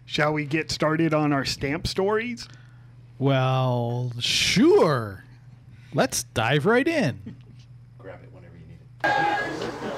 Shall 0.05 0.33
we 0.33 0.45
get 0.45 0.71
started 0.71 1.13
on 1.13 1.33
our 1.33 1.45
stamp 1.45 1.87
stories? 1.87 2.49
Well, 3.19 4.13
sure. 4.21 5.25
Let's 5.93 6.23
dive 6.25 6.65
right 6.67 6.87
in. 6.87 7.37
Grab 7.99 8.21
it 8.23 8.31
whenever 8.33 8.55
you 8.57 8.67
need 8.67 8.79
it. 9.83 9.93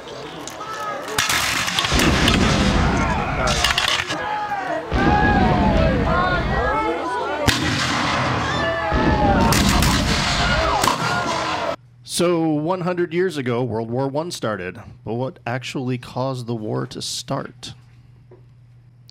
So 12.18 12.48
100 12.48 13.14
years 13.14 13.36
ago, 13.36 13.62
World 13.62 13.92
War 13.92 14.08
One 14.08 14.32
started. 14.32 14.82
But 15.04 15.14
what 15.14 15.38
actually 15.46 15.98
caused 15.98 16.48
the 16.48 16.54
war 16.56 16.84
to 16.88 17.00
start? 17.00 17.74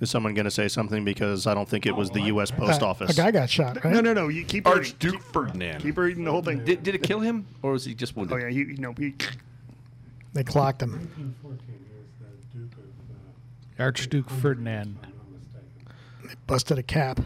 Is 0.01 0.09
someone 0.09 0.33
going 0.33 0.43
to 0.43 0.51
say 0.51 0.67
something 0.67 1.05
because 1.05 1.47
I 1.47 1.53
don't 1.53 1.69
think 1.69 1.85
it 1.85 1.95
was 1.95 2.09
the 2.09 2.19
U.S. 2.23 2.51
Post 2.51 2.81
Uh, 2.81 2.87
Office? 2.87 3.11
A 3.11 3.13
guy 3.13 3.31
got 3.31 3.49
shot, 3.49 3.81
right? 3.81 3.93
No, 3.93 4.01
no, 4.01 4.11
no. 4.11 4.27
You 4.27 4.43
keep 4.43 4.65
reading. 4.65 4.79
Archduke 4.79 5.21
Ferdinand. 5.21 5.79
Keep 5.83 5.97
reading 5.97 6.25
the 6.25 6.31
whole 6.31 6.41
thing. 6.41 6.65
Did, 6.65 6.83
did 6.83 6.95
it 6.95 7.03
kill 7.03 7.21
him, 7.21 7.45
or 7.63 7.71
was 7.71 7.85
he 7.85 7.93
just 7.95 8.13
wounded? 8.17 8.33
Oh 8.33 8.37
yeah, 8.39 8.49
you, 8.49 8.65
you 8.65 8.77
know. 8.77 8.93
He, 8.97 9.15
They 10.33 10.43
clocked 10.43 10.81
him. 10.81 10.91
1914 10.91 11.59
is 12.01 12.51
the 12.51 12.59
Duke 12.59 12.71
of. 12.73 13.79
Uh, 13.79 13.83
Archduke 13.83 14.29
Ferdinand. 14.29 14.97
They 16.25 16.33
busted 16.45 16.77
a 16.77 16.83
cap. 16.83 17.21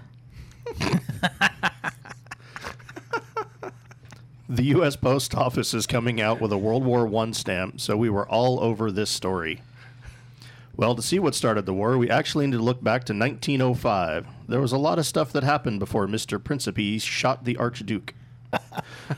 The 4.51 4.63
U.S. 4.63 4.97
Post 4.97 5.33
Office 5.33 5.73
is 5.73 5.87
coming 5.87 6.19
out 6.19 6.41
with 6.41 6.51
a 6.51 6.57
World 6.57 6.83
War 6.83 7.07
I 7.23 7.31
stamp, 7.31 7.79
so 7.79 7.95
we 7.95 8.09
were 8.09 8.27
all 8.27 8.59
over 8.59 8.91
this 8.91 9.09
story. 9.09 9.61
Well, 10.75 10.93
to 10.93 11.01
see 11.01 11.19
what 11.19 11.35
started 11.35 11.65
the 11.65 11.73
war, 11.73 11.97
we 11.97 12.09
actually 12.09 12.47
need 12.47 12.57
to 12.57 12.61
look 12.61 12.83
back 12.83 13.05
to 13.05 13.13
1905. 13.13 14.27
There 14.49 14.59
was 14.59 14.73
a 14.73 14.77
lot 14.77 14.99
of 14.99 15.05
stuff 15.05 15.31
that 15.31 15.43
happened 15.43 15.79
before 15.79 16.05
Mr. 16.05 16.37
Principe 16.37 16.99
shot 16.99 17.45
the 17.45 17.55
Archduke. 17.55 18.13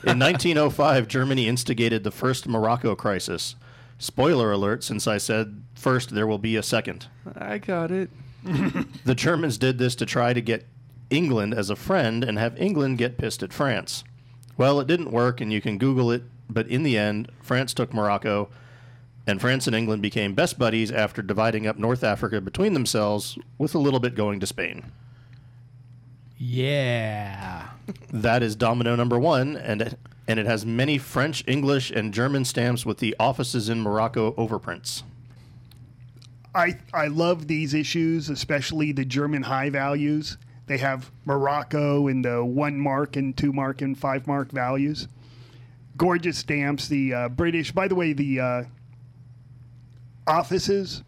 In 0.06 0.20
1905, 0.20 1.08
Germany 1.08 1.48
instigated 1.48 2.04
the 2.04 2.12
first 2.12 2.46
Morocco 2.46 2.94
crisis. 2.94 3.56
Spoiler 3.98 4.52
alert, 4.52 4.84
since 4.84 5.08
I 5.08 5.18
said 5.18 5.64
first, 5.74 6.10
there 6.10 6.28
will 6.28 6.38
be 6.38 6.54
a 6.54 6.62
second. 6.62 7.08
I 7.34 7.58
got 7.58 7.90
it. 7.90 8.08
The 9.04 9.16
Germans 9.16 9.58
did 9.58 9.78
this 9.78 9.96
to 9.96 10.06
try 10.06 10.32
to 10.32 10.40
get 10.40 10.68
England 11.10 11.54
as 11.54 11.70
a 11.70 11.76
friend 11.76 12.22
and 12.22 12.38
have 12.38 12.56
England 12.56 12.98
get 12.98 13.18
pissed 13.18 13.42
at 13.42 13.52
France. 13.52 14.04
Well, 14.56 14.80
it 14.80 14.86
didn't 14.86 15.10
work, 15.10 15.40
and 15.40 15.52
you 15.52 15.60
can 15.60 15.78
Google 15.78 16.10
it, 16.10 16.22
but 16.48 16.68
in 16.68 16.82
the 16.82 16.96
end, 16.96 17.30
France 17.40 17.74
took 17.74 17.92
Morocco, 17.92 18.48
and 19.26 19.40
France 19.40 19.66
and 19.66 19.74
England 19.74 20.02
became 20.02 20.34
best 20.34 20.58
buddies 20.58 20.90
after 20.90 21.22
dividing 21.22 21.66
up 21.66 21.78
North 21.78 22.04
Africa 22.04 22.40
between 22.40 22.74
themselves, 22.74 23.38
with 23.58 23.74
a 23.74 23.78
little 23.78 24.00
bit 24.00 24.14
going 24.14 24.40
to 24.40 24.46
Spain. 24.46 24.92
Yeah. 26.38 27.68
That 28.12 28.42
is 28.42 28.54
domino 28.56 28.94
number 28.96 29.18
one, 29.18 29.56
and 29.56 29.82
it, 29.82 29.98
and 30.28 30.38
it 30.38 30.46
has 30.46 30.64
many 30.64 30.98
French, 30.98 31.44
English, 31.46 31.90
and 31.90 32.14
German 32.14 32.44
stamps 32.44 32.86
with 32.86 32.98
the 32.98 33.14
offices 33.18 33.68
in 33.68 33.80
Morocco 33.80 34.32
overprints. 34.32 35.02
I 36.54 36.78
I 36.92 37.08
love 37.08 37.48
these 37.48 37.74
issues, 37.74 38.28
especially 38.28 38.92
the 38.92 39.04
German 39.04 39.42
high 39.42 39.70
values. 39.70 40.38
They 40.66 40.78
have 40.78 41.10
Morocco 41.24 42.08
in 42.08 42.22
the 42.22 42.44
one 42.44 42.78
mark 42.78 43.16
and 43.16 43.36
two 43.36 43.52
mark 43.52 43.82
and 43.82 43.96
five 43.96 44.26
mark 44.26 44.50
values. 44.50 45.08
Gorgeous 45.96 46.38
stamps. 46.38 46.88
The 46.88 47.14
uh, 47.14 47.28
British, 47.28 47.72
by 47.72 47.88
the 47.88 47.94
way, 47.94 48.12
the 48.12 48.40
uh, 48.40 48.64
offices, 50.26 51.02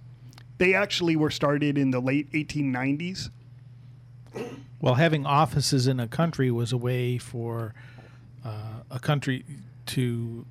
they 0.58 0.74
actually 0.74 1.16
were 1.16 1.30
started 1.30 1.78
in 1.78 1.90
the 1.90 2.00
late 2.00 2.30
1890s. 2.32 3.30
Well, 4.80 4.94
having 4.94 5.24
offices 5.24 5.86
in 5.86 5.98
a 6.00 6.06
country 6.06 6.50
was 6.50 6.72
a 6.72 6.76
way 6.76 7.16
for 7.16 7.74
uh, 8.44 8.82
a 8.90 8.98
country 8.98 9.44
to 9.86 10.44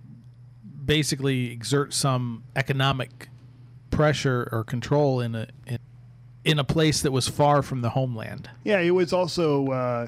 basically 0.84 1.52
exert 1.52 1.94
some 1.94 2.44
economic 2.56 3.30
pressure 3.92 4.50
or 4.52 4.64
control 4.64 5.22
in 5.22 5.36
a 5.36 5.48
in, 5.68 5.80
in 6.46 6.60
a 6.60 6.64
place 6.64 7.02
that 7.02 7.12
was 7.12 7.28
far 7.28 7.62
from 7.62 7.82
the 7.82 7.90
homeland. 7.90 8.50
Yeah, 8.64 8.80
it 8.80 8.92
was 8.92 9.12
also 9.12 9.68
uh, 9.68 10.08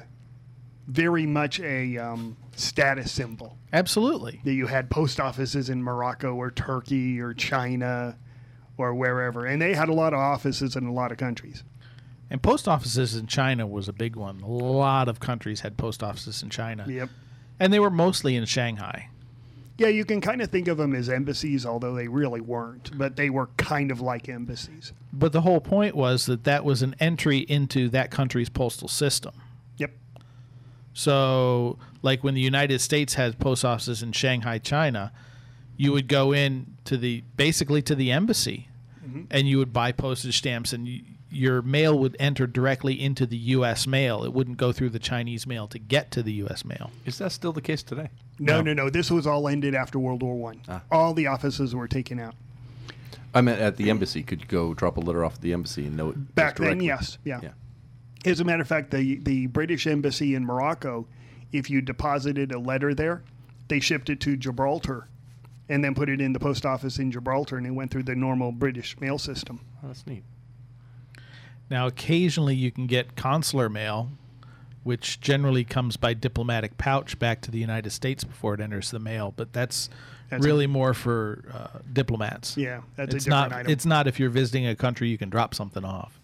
very 0.86 1.26
much 1.26 1.60
a 1.60 1.98
um, 1.98 2.36
status 2.56 3.12
symbol. 3.12 3.58
Absolutely. 3.72 4.40
that 4.44 4.54
you 4.54 4.66
had 4.66 4.88
post 4.88 5.20
offices 5.20 5.68
in 5.68 5.82
Morocco 5.82 6.34
or 6.34 6.50
Turkey 6.50 7.20
or 7.20 7.34
China 7.34 8.16
or 8.78 8.94
wherever. 8.94 9.44
And 9.44 9.60
they 9.60 9.74
had 9.74 9.90
a 9.90 9.92
lot 9.92 10.14
of 10.14 10.20
offices 10.20 10.74
in 10.74 10.86
a 10.86 10.92
lot 10.92 11.12
of 11.12 11.18
countries. 11.18 11.64
And 12.30 12.42
post 12.42 12.68
offices 12.68 13.14
in 13.14 13.26
China 13.26 13.66
was 13.66 13.88
a 13.88 13.92
big 13.92 14.16
one. 14.16 14.40
A 14.40 14.48
lot 14.48 15.08
of 15.08 15.20
countries 15.20 15.60
had 15.60 15.76
post 15.76 16.02
offices 16.02 16.42
in 16.42 16.50
China. 16.50 16.86
Yep. 16.88 17.10
And 17.60 17.72
they 17.72 17.80
were 17.80 17.90
mostly 17.90 18.36
in 18.36 18.44
Shanghai. 18.44 19.08
Yeah, 19.78 19.88
you 19.88 20.04
can 20.04 20.20
kind 20.20 20.42
of 20.42 20.50
think 20.50 20.66
of 20.66 20.76
them 20.76 20.92
as 20.92 21.08
embassies, 21.08 21.64
although 21.64 21.94
they 21.94 22.08
really 22.08 22.40
weren't, 22.40 22.96
but 22.98 23.14
they 23.14 23.30
were 23.30 23.46
kind 23.56 23.92
of 23.92 24.00
like 24.00 24.28
embassies. 24.28 24.92
But 25.12 25.32
the 25.32 25.42
whole 25.42 25.60
point 25.60 25.94
was 25.94 26.26
that 26.26 26.42
that 26.44 26.64
was 26.64 26.82
an 26.82 26.96
entry 26.98 27.38
into 27.38 27.88
that 27.90 28.10
country's 28.10 28.48
postal 28.48 28.88
system. 28.88 29.34
Yep. 29.76 29.92
So, 30.94 31.78
like 32.02 32.24
when 32.24 32.34
the 32.34 32.40
United 32.40 32.80
States 32.80 33.14
had 33.14 33.38
post 33.38 33.64
offices 33.64 34.02
in 34.02 34.10
Shanghai, 34.10 34.58
China, 34.58 35.12
you 35.76 35.92
would 35.92 36.08
go 36.08 36.32
in 36.32 36.74
to 36.84 36.96
the 36.96 37.22
basically 37.36 37.80
to 37.82 37.94
the 37.94 38.10
embassy, 38.10 38.68
mm-hmm. 39.06 39.22
and 39.30 39.48
you 39.48 39.58
would 39.58 39.72
buy 39.72 39.92
postage 39.92 40.38
stamps, 40.38 40.72
and 40.72 40.86
y 40.86 41.02
your 41.30 41.62
mail 41.62 41.98
would 41.98 42.16
enter 42.18 42.46
directly 42.46 43.00
into 43.00 43.26
the 43.26 43.36
U.S. 43.36 43.86
mail. 43.86 44.24
It 44.24 44.32
wouldn't 44.32 44.56
go 44.56 44.72
through 44.72 44.90
the 44.90 44.98
Chinese 44.98 45.46
mail 45.46 45.66
to 45.68 45.78
get 45.78 46.10
to 46.12 46.22
the 46.22 46.32
U.S. 46.34 46.64
mail. 46.64 46.90
Is 47.04 47.18
that 47.18 47.32
still 47.32 47.52
the 47.52 47.60
case 47.60 47.82
today? 47.82 48.08
No, 48.38 48.60
no, 48.60 48.72
no. 48.72 48.88
This 48.88 49.10
was 49.10 49.26
all 49.26 49.48
ended 49.48 49.74
after 49.74 49.98
World 49.98 50.22
War 50.22 50.36
One. 50.36 50.62
Ah. 50.68 50.82
All 50.90 51.12
the 51.12 51.26
offices 51.26 51.74
were 51.74 51.88
taken 51.88 52.18
out. 52.18 52.34
I 53.34 53.40
meant 53.40 53.60
at 53.60 53.76
the 53.76 53.90
embassy. 53.90 54.22
Could 54.22 54.40
you 54.40 54.46
go 54.46 54.72
drop 54.74 54.96
a 54.96 55.00
letter 55.00 55.24
off 55.24 55.34
at 55.34 55.40
the 55.42 55.52
embassy 55.52 55.86
and 55.86 55.96
know 55.96 56.10
it 56.10 56.34
Back 56.34 56.56
then, 56.56 56.80
yes. 56.80 57.18
Yeah. 57.24 57.40
Yeah. 57.42 57.50
As 58.24 58.40
a 58.40 58.44
matter 58.44 58.62
of 58.62 58.68
fact, 58.68 58.90
the, 58.90 59.16
the 59.18 59.46
British 59.48 59.86
embassy 59.86 60.34
in 60.34 60.44
Morocco, 60.44 61.06
if 61.52 61.68
you 61.68 61.80
deposited 61.80 62.52
a 62.52 62.58
letter 62.58 62.94
there, 62.94 63.22
they 63.68 63.80
shipped 63.80 64.08
it 64.08 64.20
to 64.20 64.36
Gibraltar 64.36 65.08
and 65.68 65.84
then 65.84 65.94
put 65.94 66.08
it 66.08 66.20
in 66.20 66.32
the 66.32 66.40
post 66.40 66.64
office 66.64 66.98
in 66.98 67.12
Gibraltar 67.12 67.58
and 67.58 67.66
it 67.66 67.70
went 67.70 67.90
through 67.90 68.04
the 68.04 68.16
normal 68.16 68.50
British 68.50 68.98
mail 68.98 69.18
system. 69.18 69.60
Oh, 69.84 69.88
that's 69.88 70.06
neat. 70.06 70.24
Now, 71.70 71.86
occasionally 71.86 72.54
you 72.54 72.70
can 72.70 72.86
get 72.86 73.14
consular 73.16 73.68
mail, 73.68 74.10
which 74.84 75.20
generally 75.20 75.64
comes 75.64 75.96
by 75.96 76.14
diplomatic 76.14 76.78
pouch 76.78 77.18
back 77.18 77.40
to 77.42 77.50
the 77.50 77.58
United 77.58 77.90
States 77.90 78.24
before 78.24 78.54
it 78.54 78.60
enters 78.60 78.90
the 78.90 78.98
mail. 78.98 79.34
But 79.36 79.52
that's, 79.52 79.90
That's 80.30 80.44
a- 80.44 80.48
really 80.48 80.66
more 80.66 80.94
for 80.94 81.44
uh, 81.52 81.78
diplomats. 81.92 82.56
Yeah, 82.56 82.80
that's 82.96 83.12
a 83.12 83.16
it's 83.16 83.24
different 83.26 83.50
not. 83.50 83.58
item. 83.60 83.72
It's 83.72 83.84
not 83.86 84.06
if 84.06 84.18
you're 84.18 84.30
visiting 84.30 84.66
a 84.66 84.74
country 84.74 85.08
you 85.08 85.18
can 85.18 85.28
drop 85.28 85.54
something 85.54 85.84
off. 85.84 86.18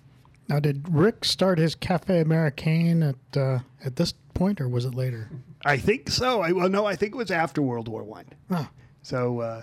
Now, 0.48 0.60
did 0.60 0.86
Rick 0.90 1.24
start 1.24 1.58
his 1.58 1.74
Cafe 1.74 2.20
Americain 2.20 3.02
at 3.02 3.36
uh, 3.36 3.60
at 3.82 3.96
this 3.96 4.12
point, 4.34 4.60
or 4.60 4.68
was 4.68 4.84
it 4.84 4.94
later? 4.94 5.30
I 5.64 5.78
think 5.78 6.10
so. 6.10 6.42
I 6.42 6.52
well, 6.52 6.68
no, 6.68 6.84
I 6.84 6.96
think 6.96 7.14
it 7.14 7.16
was 7.18 7.30
after 7.30 7.62
World 7.62 7.88
War 7.88 8.02
One. 8.02 8.26
Oh. 8.50 8.68
So 9.00 9.40
uh, 9.40 9.62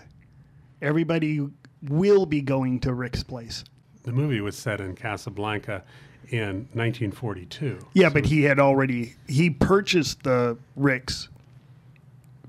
everybody 0.81 1.47
will 1.87 2.25
be 2.25 2.41
going 2.41 2.79
to 2.81 2.93
Rick's 2.93 3.21
place. 3.23 3.63
The 4.03 4.11
movie 4.11 4.41
was 4.41 4.57
set 4.57 4.81
in 4.81 4.95
Casablanca 4.95 5.83
in 6.29 6.67
1942. 6.73 7.77
Yeah, 7.93 8.09
but 8.09 8.25
he 8.25 8.43
had 8.43 8.59
already 8.59 9.15
he 9.27 9.49
purchased 9.49 10.23
the 10.23 10.57
Rick's 10.75 11.29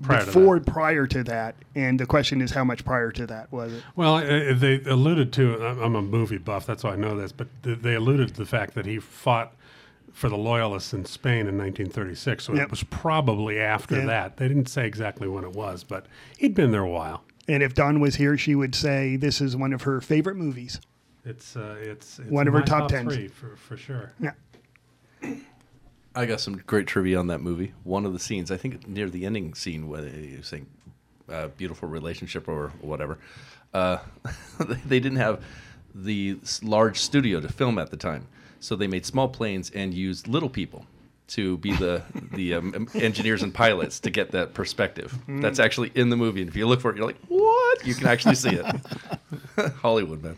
Prior 0.01 0.19
to 0.21 0.25
before 0.25 0.59
prior 0.59 1.07
to 1.07 1.23
that, 1.25 1.55
and 1.75 1.97
the 1.99 2.05
question 2.05 2.41
is 2.41 2.51
how 2.51 2.63
much 2.65 2.83
prior 2.83 3.11
to 3.11 3.25
that 3.27 3.49
was 3.53 3.71
it? 3.73 3.83
Well, 3.95 4.15
uh, 4.15 4.53
they 4.53 4.81
alluded 4.85 5.31
to. 5.33 5.63
I'm 5.65 5.79
I'm 5.79 5.95
a 5.95 6.01
movie 6.01 6.37
buff, 6.39 6.65
that's 6.65 6.83
why 6.83 6.93
I 6.93 6.95
know 6.95 7.15
this. 7.17 7.31
But 7.31 7.47
they 7.61 7.93
alluded 7.95 8.29
to 8.29 8.33
the 8.33 8.45
fact 8.45 8.73
that 8.73 8.85
he 8.85 8.99
fought 8.99 9.53
for 10.11 10.29
the 10.29 10.37
Loyalists 10.37 10.93
in 10.93 11.05
Spain 11.05 11.47
in 11.47 11.57
1936. 11.57 12.43
So 12.43 12.53
Yep. 12.53 12.63
it 12.63 12.69
was 12.71 12.83
probably 12.83 13.59
after 13.59 13.97
Yeah. 13.99 14.05
that. 14.07 14.37
They 14.37 14.47
didn't 14.47 14.67
say 14.67 14.85
exactly 14.85 15.27
when 15.27 15.43
it 15.43 15.53
was, 15.53 15.83
but 15.83 16.05
he'd 16.37 16.53
been 16.53 16.71
there 16.71 16.81
a 16.83 16.89
while. 16.89 17.23
And 17.47 17.63
if 17.63 17.73
Dawn 17.73 17.99
was 17.99 18.15
here, 18.15 18.37
she 18.37 18.55
would 18.55 18.75
say 18.75 19.15
this 19.15 19.39
is 19.41 19.55
one 19.55 19.73
of 19.73 19.83
her 19.83 20.01
favorite 20.01 20.35
movies. 20.35 20.79
It's 21.25 21.55
uh, 21.55 21.77
it's, 21.79 22.19
it's 22.19 22.29
One 22.29 22.47
of 22.47 22.53
her 22.53 22.59
my 22.59 22.65
top 22.65 22.89
ten 22.89 23.07
for 23.29 23.55
for 23.55 23.77
sure. 23.77 24.11
Yeah. 24.19 24.31
I 26.15 26.25
got 26.25 26.41
some 26.41 26.57
great 26.67 26.85
trivia 26.85 27.17
on 27.17 27.27
that 27.27 27.41
movie. 27.41 27.73
One 27.83 28.05
of 28.05 28.13
the 28.13 28.19
scenes, 28.19 28.51
I 28.51 28.57
think 28.57 28.87
near 28.87 29.09
the 29.09 29.25
ending 29.25 29.53
scene, 29.55 29.87
where 29.87 30.01
they 30.01 30.39
saying 30.41 30.67
uh, 31.29 31.47
"beautiful 31.49 31.87
relationship" 31.87 32.47
or 32.47 32.69
whatever, 32.81 33.17
uh, 33.73 33.97
they 34.85 34.99
didn't 34.99 35.17
have 35.17 35.43
the 35.95 36.37
large 36.61 36.99
studio 36.99 37.39
to 37.39 37.47
film 37.47 37.79
at 37.79 37.89
the 37.89 37.97
time, 37.97 38.27
so 38.59 38.75
they 38.75 38.87
made 38.87 39.05
small 39.05 39.27
planes 39.27 39.71
and 39.73 39.93
used 39.93 40.27
little 40.27 40.49
people 40.49 40.85
to 41.29 41.57
be 41.57 41.71
the 41.77 42.03
the 42.33 42.53
um, 42.55 42.87
engineers 42.93 43.41
and 43.41 43.53
pilots 43.53 43.99
to 44.01 44.11
get 44.11 44.31
that 44.31 44.53
perspective. 44.53 45.17
Mm. 45.27 45.41
That's 45.41 45.57
actually 45.57 45.91
in 45.95 46.09
the 46.09 46.17
movie, 46.17 46.41
and 46.41 46.49
if 46.49 46.55
you 46.55 46.67
look 46.67 46.81
for 46.81 46.91
it, 46.91 46.97
you're 46.97 47.07
like, 47.07 47.21
"What?" 47.27 47.87
You 47.87 47.95
can 47.95 48.07
actually 48.07 48.35
see 48.35 48.55
it. 48.55 48.65
Hollywood, 49.77 50.21
man. 50.21 50.35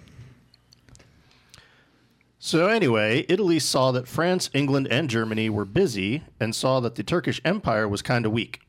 So, 2.45 2.67
anyway, 2.67 3.25
Italy 3.27 3.57
saw 3.57 3.89
that 3.89 4.07
France, 4.07 4.51
England, 4.53 4.87
and 4.91 5.09
Germany 5.09 5.49
were 5.49 5.65
busy 5.65 6.21
and 6.39 6.53
saw 6.53 6.79
that 6.79 6.93
the 6.93 7.01
Turkish 7.01 7.41
Empire 7.43 7.87
was 7.87 8.03
kind 8.03 8.23
of 8.23 8.31
weak. 8.31 8.61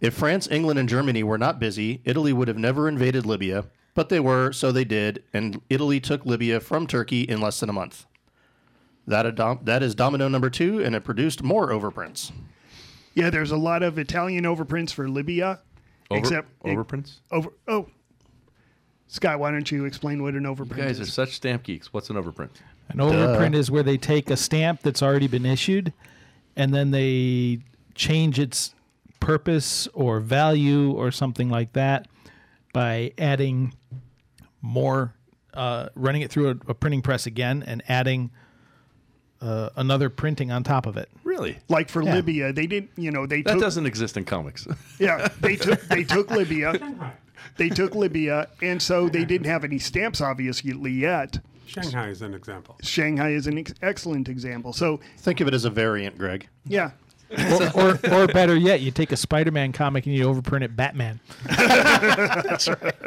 If 0.00 0.14
France, 0.14 0.48
England, 0.50 0.76
and 0.76 0.88
Germany 0.88 1.22
were 1.22 1.38
not 1.38 1.60
busy, 1.60 2.00
Italy 2.04 2.32
would 2.32 2.48
have 2.48 2.58
never 2.58 2.88
invaded 2.88 3.24
Libya, 3.24 3.66
but 3.94 4.08
they 4.08 4.18
were, 4.18 4.50
so 4.50 4.72
they 4.72 4.84
did, 4.84 5.22
and 5.32 5.60
Italy 5.70 6.00
took 6.00 6.26
Libya 6.26 6.58
from 6.58 6.88
Turkey 6.88 7.20
in 7.20 7.40
less 7.40 7.60
than 7.60 7.70
a 7.70 7.72
month. 7.72 8.04
That, 9.06 9.26
adom- 9.26 9.64
that 9.64 9.84
is 9.84 9.94
domino 9.94 10.26
number 10.26 10.50
two, 10.50 10.82
and 10.82 10.96
it 10.96 11.04
produced 11.04 11.44
more 11.44 11.68
overprints. 11.68 12.32
Yeah, 13.14 13.30
there's 13.30 13.52
a 13.52 13.56
lot 13.56 13.84
of 13.84 13.96
Italian 13.96 14.42
overprints 14.42 14.92
for 14.92 15.08
Libya. 15.08 15.60
Over- 16.10 16.18
except 16.18 16.62
overprints? 16.64 17.20
Over 17.30 17.50
oh. 17.68 17.86
Scott, 19.08 19.38
why 19.38 19.50
don't 19.50 19.70
you 19.70 19.84
explain 19.84 20.22
what 20.22 20.34
an 20.34 20.42
You 20.44 20.48
overprint 20.54 20.76
guys 20.76 21.00
are 21.00 21.06
such 21.06 21.32
stamp 21.34 21.62
geeks. 21.62 21.92
What's 21.92 22.10
an 22.10 22.16
overprint? 22.16 22.50
An 22.88 22.98
overprint 22.98 23.54
is 23.54 23.70
where 23.70 23.82
they 23.82 23.96
take 23.96 24.30
a 24.30 24.36
stamp 24.36 24.82
that's 24.82 25.02
already 25.02 25.26
been 25.28 25.46
issued 25.46 25.92
and 26.56 26.72
then 26.74 26.90
they 26.90 27.60
change 27.94 28.38
its 28.38 28.74
purpose 29.20 29.86
or 29.94 30.20
value 30.20 30.92
or 30.92 31.10
something 31.10 31.48
like 31.48 31.72
that 31.74 32.06
by 32.72 33.12
adding 33.18 33.74
more, 34.60 35.14
uh, 35.54 35.88
running 35.94 36.22
it 36.22 36.30
through 36.30 36.48
a, 36.50 36.70
a 36.70 36.74
printing 36.74 37.02
press 37.02 37.26
again 37.26 37.62
and 37.66 37.82
adding 37.88 38.30
uh, 39.40 39.70
another 39.76 40.08
printing 40.10 40.50
on 40.50 40.62
top 40.62 40.86
of 40.86 40.96
it. 40.96 41.08
Really? 41.24 41.58
Like 41.68 41.88
for 41.88 42.02
Yeah. 42.02 42.14
Libya, 42.14 42.52
they 42.52 42.66
didn't. 42.66 42.90
You 42.96 43.10
know, 43.10 43.26
they 43.26 43.38
took 43.38 43.46
That 43.46 43.52
took. 43.54 43.62
doesn't 43.62 43.86
exist 43.86 44.16
in 44.16 44.24
comics. 44.24 44.66
Yeah, 44.98 45.28
they 45.40 45.56
took 45.56 45.80
they 45.88 46.04
took 46.04 46.30
Libya. 46.30 46.72
They 47.56 47.68
took 47.68 47.94
Libya, 47.94 48.48
and 48.62 48.80
so 48.80 49.08
they 49.08 49.24
didn't 49.24 49.46
have 49.46 49.64
any 49.64 49.78
stamps, 49.78 50.20
obviously 50.20 50.90
yet. 50.90 51.38
Shanghai 51.66 52.08
is 52.08 52.22
an 52.22 52.32
example. 52.34 52.76
Shanghai 52.82 53.30
is 53.30 53.46
an 53.46 53.58
ex- 53.58 53.74
excellent 53.82 54.28
example. 54.28 54.72
So 54.72 55.00
Think 55.18 55.40
of 55.40 55.48
it 55.48 55.54
as 55.54 55.64
a 55.64 55.70
variant, 55.70 56.16
Greg. 56.16 56.48
yeah, 56.64 56.92
or, 57.74 57.80
or, 57.82 57.98
or 58.12 58.26
better 58.28 58.54
yet, 58.54 58.80
you 58.82 58.92
take 58.92 59.10
a 59.10 59.16
Spider-Man 59.16 59.72
comic 59.72 60.06
and 60.06 60.14
you 60.14 60.24
overprint 60.26 60.62
it 60.62 60.76
Batman. 60.76 61.18
That's 61.46 62.68
right. 62.68 62.94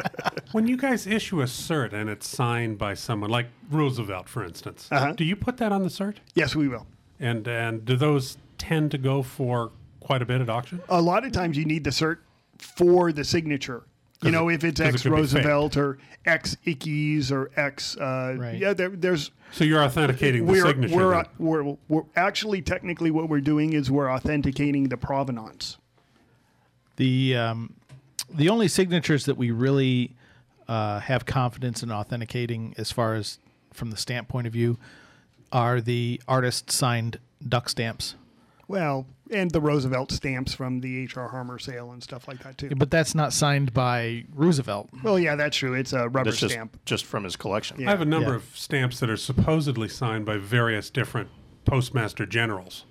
When 0.52 0.66
you 0.68 0.78
guys 0.78 1.06
issue 1.06 1.42
a 1.42 1.46
cert 1.46 1.94
and 1.94 2.10
it's 2.10 2.28
signed 2.28 2.80
by 2.80 2.96
someone 2.96 3.30
like 3.30 3.46
Roosevelt, 3.70 4.28
for 4.28 4.44
instance, 4.44 4.88
Uh-huh. 4.92 5.12
do 5.14 5.24
you 5.24 5.36
put 5.36 5.58
that 5.58 5.72
on 5.72 5.84
the 5.84 5.90
cert? 5.90 6.16
yes, 6.34 6.56
we 6.56 6.68
will. 6.68 6.88
And 7.20 7.48
and 7.48 7.86
do 7.86 7.96
those 7.96 8.38
tend 8.58 8.90
to 8.92 8.98
go 8.98 9.22
for 9.22 9.72
quite 10.00 10.22
a 10.24 10.26
bit 10.26 10.42
at 10.42 10.50
auction? 10.50 10.82
A 10.90 11.02
lot 11.02 11.24
of 11.24 11.32
times 11.34 11.56
you 11.56 11.66
need 11.66 11.84
the 11.84 11.92
cert 11.92 12.18
for 12.58 13.12
the 13.12 13.24
signature. 13.24 13.84
You 14.22 14.26
'Cause 14.28 14.32
know, 14.34 14.50
if 14.50 14.64
it's 14.66 14.80
it 14.82 14.86
ex 14.88 15.02
could 15.04 15.10
be 15.12 15.16
Roosevelt 15.16 15.78
or 15.78 15.98
ex 16.26 16.58
Ickes 16.66 17.32
or 17.32 17.52
ex. 17.56 17.96
Uh, 17.96 18.36
Right. 18.38 18.58
Yeah, 18.58 18.74
there, 18.74 18.90
there's. 18.90 19.32
So 19.52 19.64
you're 19.64 19.82
authenticating 19.82 20.46
the 20.46 20.52
we're, 20.52 20.66
signature. 20.66 20.96
We're, 20.96 21.14
uh, 21.14 21.24
we're, 21.38 21.78
we're 21.88 22.04
actually 22.18 22.62
technically 22.62 23.12
what 23.12 23.30
we're 23.30 23.40
doing 23.40 23.72
is 23.74 23.90
we're 23.90 24.12
authenticating 24.12 24.90
the 24.90 24.98
provenance. 24.98 25.78
The 26.98 27.36
um, 27.38 27.74
the 28.30 28.50
only 28.50 28.68
signatures 28.68 29.24
that 29.26 29.38
we 29.38 29.52
really 29.52 30.16
uh, 30.68 31.00
have 31.00 31.26
confidence 31.26 31.82
in 31.82 31.90
authenticating, 31.92 32.76
as 32.78 32.92
far 32.92 33.16
as 33.16 33.40
from 33.74 33.90
the 33.90 33.98
stamp 33.98 34.28
point 34.28 34.48
of 34.48 34.54
view, 34.54 34.78
are 35.54 35.80
the 35.80 36.22
artist 36.28 36.70
signed 36.70 37.20
duck 37.48 37.70
stamps. 37.70 38.16
Well, 38.68 39.08
and 39.32 39.52
the 39.52 39.62
Roosevelt 39.62 40.12
stamps 40.12 40.54
from 40.54 40.80
the 40.82 41.04
H.R. 41.04 41.28
Harmer 41.30 41.60
sale 41.60 41.92
and 41.92 42.02
stuff 42.02 42.28
like 42.28 42.44
that 42.44 42.58
too. 42.58 42.72
But 42.76 42.90
that's 42.92 43.14
not 43.16 43.34
signed 43.34 43.74
by 43.74 44.26
Roosevelt. 44.34 44.90
Well, 45.04 45.20
yeah, 45.20 45.36
that's 45.36 45.58
true. 45.58 45.74
It's 45.74 45.94
a 45.94 46.10
rubber 46.10 46.26
That's 46.32 46.40
just, 46.40 46.54
stamp. 46.54 46.78
just 46.86 47.06
from 47.06 47.24
his 47.24 47.36
collection. 47.36 47.86
I 47.88 47.92
have 47.92 48.02
a 48.02 48.06
number 48.06 48.32
Yeah. 48.32 48.36
of 48.38 48.52
stamps 48.58 49.00
that 49.00 49.10
are 49.10 49.18
supposedly 49.18 49.88
signed 49.88 50.26
by 50.26 50.38
various 50.38 50.90
different 50.90 51.30
postmaster 51.66 52.26
generals. 52.26 52.86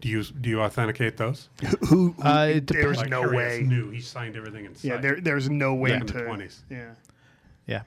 Do 0.00 0.08
you 0.08 0.22
do 0.22 0.50
you 0.50 0.60
authenticate 0.60 1.16
those? 1.16 1.48
Who? 1.88 2.12
who 2.12 2.14
Uh, 2.22 2.60
there's 2.62 2.98
Like 2.98 3.08
no 3.10 3.22
Harry 3.22 3.36
way. 3.36 3.62
New, 3.66 3.90
he 3.90 4.00
signed 4.00 4.36
everything 4.36 4.66
in 4.66 4.74
Yeah, 4.82 4.98
there, 4.98 5.20
there's 5.20 5.48
no 5.48 5.74
way 5.74 5.90
Back 5.90 6.00
in 6.02 6.06
to. 6.08 6.12
the 6.14 6.20
20s. 6.20 6.58
Yeah. 6.70 6.90
Yeah. 7.66 7.82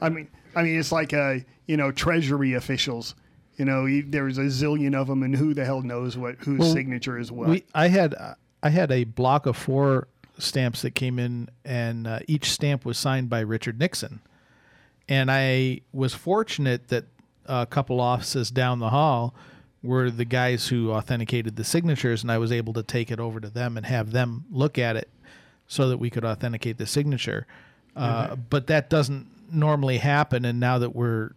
I 0.00 0.08
mean, 0.08 0.28
I 0.56 0.62
mean, 0.62 0.78
it's 0.78 0.90
like 0.90 1.12
uh, 1.12 1.36
you 1.66 1.76
know, 1.76 1.92
Treasury 1.92 2.54
officials. 2.54 3.14
You 3.56 3.64
know, 3.64 3.86
you, 3.86 4.04
there's 4.06 4.38
a 4.38 4.42
zillion 4.42 4.94
of 4.94 5.06
them, 5.06 5.22
and 5.22 5.34
who 5.36 5.54
the 5.54 5.64
hell 5.64 5.82
knows 5.82 6.16
what 6.16 6.36
whose 6.36 6.60
Well, 6.60 6.72
signature 6.72 7.18
is 7.18 7.30
what? 7.30 7.48
We, 7.48 7.64
I 7.74 7.88
had 7.88 8.14
I 8.62 8.70
had 8.70 8.90
a 8.90 9.04
block 9.04 9.46
of 9.46 9.56
four 9.56 10.08
stamps 10.38 10.82
that 10.82 10.92
came 10.92 11.18
in, 11.18 11.48
and 11.64 12.06
uh, 12.06 12.18
each 12.26 12.50
stamp 12.50 12.84
was 12.84 12.98
signed 12.98 13.30
by 13.30 13.40
Richard 13.40 13.78
Nixon. 13.78 14.20
And 15.08 15.30
I 15.30 15.82
was 15.92 16.14
fortunate 16.14 16.88
that 16.88 17.04
a 17.46 17.66
couple 17.66 18.00
offices 18.00 18.50
down 18.50 18.78
the 18.78 18.90
hall 18.90 19.34
were 19.82 20.10
the 20.10 20.24
guys 20.24 20.68
who 20.68 20.90
authenticated 20.90 21.56
the 21.56 21.64
signatures, 21.64 22.22
and 22.22 22.32
I 22.32 22.38
was 22.38 22.50
able 22.50 22.72
to 22.72 22.82
take 22.82 23.10
it 23.10 23.20
over 23.20 23.38
to 23.38 23.50
them 23.50 23.76
and 23.76 23.84
have 23.86 24.12
them 24.12 24.44
look 24.50 24.78
at 24.78 24.96
it 24.96 25.10
so 25.66 25.88
that 25.90 25.98
we 25.98 26.10
could 26.10 26.24
authenticate 26.24 26.78
the 26.78 26.86
signature. 26.86 27.46
Uh, 27.94 28.34
But 28.34 28.66
that 28.68 28.88
doesn't 28.90 29.26
normally 29.52 29.98
happen, 29.98 30.44
and 30.44 30.58
now 30.58 30.78
that 30.78 30.96
we're 30.96 31.32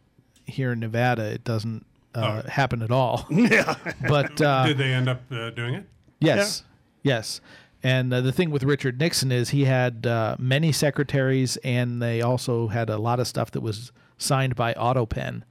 here 0.46 0.72
in 0.72 0.80
Nevada, 0.80 1.24
it 1.26 1.44
doesn't 1.44 1.86
uh, 2.18 2.50
happen 2.50 2.82
at 2.82 2.92
all. 2.92 3.26
yeah. 3.32 3.76
But 4.08 4.42
uh, 4.42 4.68
Did 4.68 4.78
they 4.78 4.94
end 4.94 5.08
up 5.10 5.22
uh, 5.32 5.52
doing 5.52 5.76
it? 5.76 5.86
Yes, 6.20 6.64
yes. 7.04 7.42
And 7.84 8.14
uh, 8.14 8.22
the 8.22 8.32
thing 8.32 8.50
with 8.50 8.64
Richard 8.64 9.00
Nixon 9.00 9.32
is 9.32 9.50
he 9.50 9.66
had 9.66 10.08
uh, 10.08 10.36
many 10.40 10.72
secretaries, 10.72 11.58
and 11.58 12.02
they 12.02 12.22
also 12.22 12.68
had 12.68 12.90
a 12.90 12.98
lot 12.98 13.20
of 13.20 13.28
stuff 13.28 13.52
that 13.52 13.62
was 13.62 13.92
signed 14.18 14.56
by 14.56 14.74
AutoPen. 14.74 15.44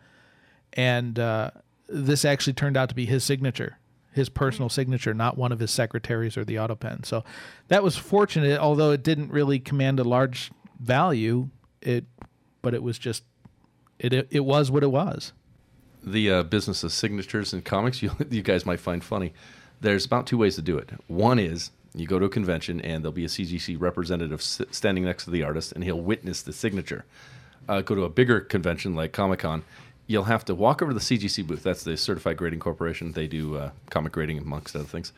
And 0.73 1.19
uh, 1.19 1.53
this 1.89 2.25
actually 2.25 2.55
turned 2.55 2.77
out 2.77 2.89
to 2.89 2.95
be 2.95 3.07
his 3.07 3.23
signature, 3.23 3.79
his 4.13 4.29
personal 4.29 4.69
signature, 4.69 5.15
not 5.15 5.39
one 5.39 5.53
of 5.53 5.61
his 5.61 5.71
secretaries 5.71 6.37
or 6.37 6.45
the 6.45 6.57
AutoPen. 6.57 7.07
So 7.07 7.25
that 7.69 7.83
was 7.83 7.97
fortunate, 7.97 8.59
although 8.59 8.91
it 8.91 9.03
didn't 9.03 9.31
really 9.31 9.61
command 9.61 10.01
a 10.01 10.05
large 10.05 10.51
value. 10.81 11.49
It, 11.81 12.05
but 12.61 12.75
it 12.75 12.83
was 12.83 12.99
just, 12.99 13.23
it 13.99 14.13
it, 14.13 14.27
it 14.31 14.45
was 14.45 14.71
what 14.71 14.83
it 14.83 14.91
was. 14.91 15.33
The 16.07 16.31
uh, 16.31 16.43
business 16.45 16.85
of 16.85 16.93
signatures 16.93 17.53
in 17.53 17.63
comics, 17.63 18.01
you, 18.03 18.13
you 18.31 18.43
guys 18.43 18.65
might 18.65 18.81
find 18.81 19.03
funny. 19.03 19.33
There's 19.81 20.07
about 20.07 20.27
two 20.27 20.39
ways 20.39 20.55
to 20.55 20.63
do 20.63 20.79
it. 20.79 20.91
One 21.09 21.39
is 21.39 21.71
you 21.95 22.07
go 22.07 22.19
to 22.19 22.27
a 22.27 22.31
convention 22.31 22.81
and 22.81 23.03
there'll 23.03 23.13
be 23.13 23.25
a 23.25 23.29
CGC 23.29 23.79
representative 23.79 24.41
standing 24.43 25.05
next 25.05 25.25
to 25.25 25.31
the 25.31 25.43
artist 25.43 25.73
and 25.73 25.85
he'll 25.85 26.01
witness 26.01 26.43
the 26.43 26.53
signature. 26.53 27.05
Uh, 27.69 27.81
go 27.81 27.95
to 27.95 28.05
a 28.05 28.09
bigger 28.09 28.41
convention 28.41 28.95
like 28.95 29.13
Comic 29.13 29.41
Con, 29.41 29.65
you'll 30.07 30.25
have 30.25 30.45
to 30.45 30.55
walk 30.55 30.83
over 30.83 30.93
to 30.93 30.99
the 30.99 31.05
CGC 31.05 31.47
booth. 31.47 31.63
That's 31.63 31.83
the 31.83 31.97
Certified 31.97 32.37
Grading 32.37 32.61
Corporation. 32.61 33.13
They 33.13 33.27
do 33.27 33.57
uh, 33.57 33.71
comic 33.91 34.13
grading 34.13 34.39
amongst 34.39 34.77
other 34.77 34.85
things. 34.85 35.13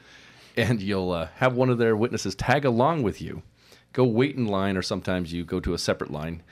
And 0.57 0.81
you'll 0.81 1.13
uh, 1.13 1.29
have 1.37 1.55
one 1.55 1.69
of 1.69 1.79
their 1.79 1.97
witnesses 1.97 2.35
tag 2.35 2.65
along 2.65 3.03
with 3.03 3.21
you. 3.21 3.43
Go 3.93 4.05
wait 4.05 4.37
in 4.37 4.47
line, 4.47 4.77
or 4.77 4.83
sometimes 4.83 5.33
you 5.33 5.45
go 5.45 5.61
to 5.61 5.75
a 5.75 5.79
separate 5.79 6.11
line 6.11 6.43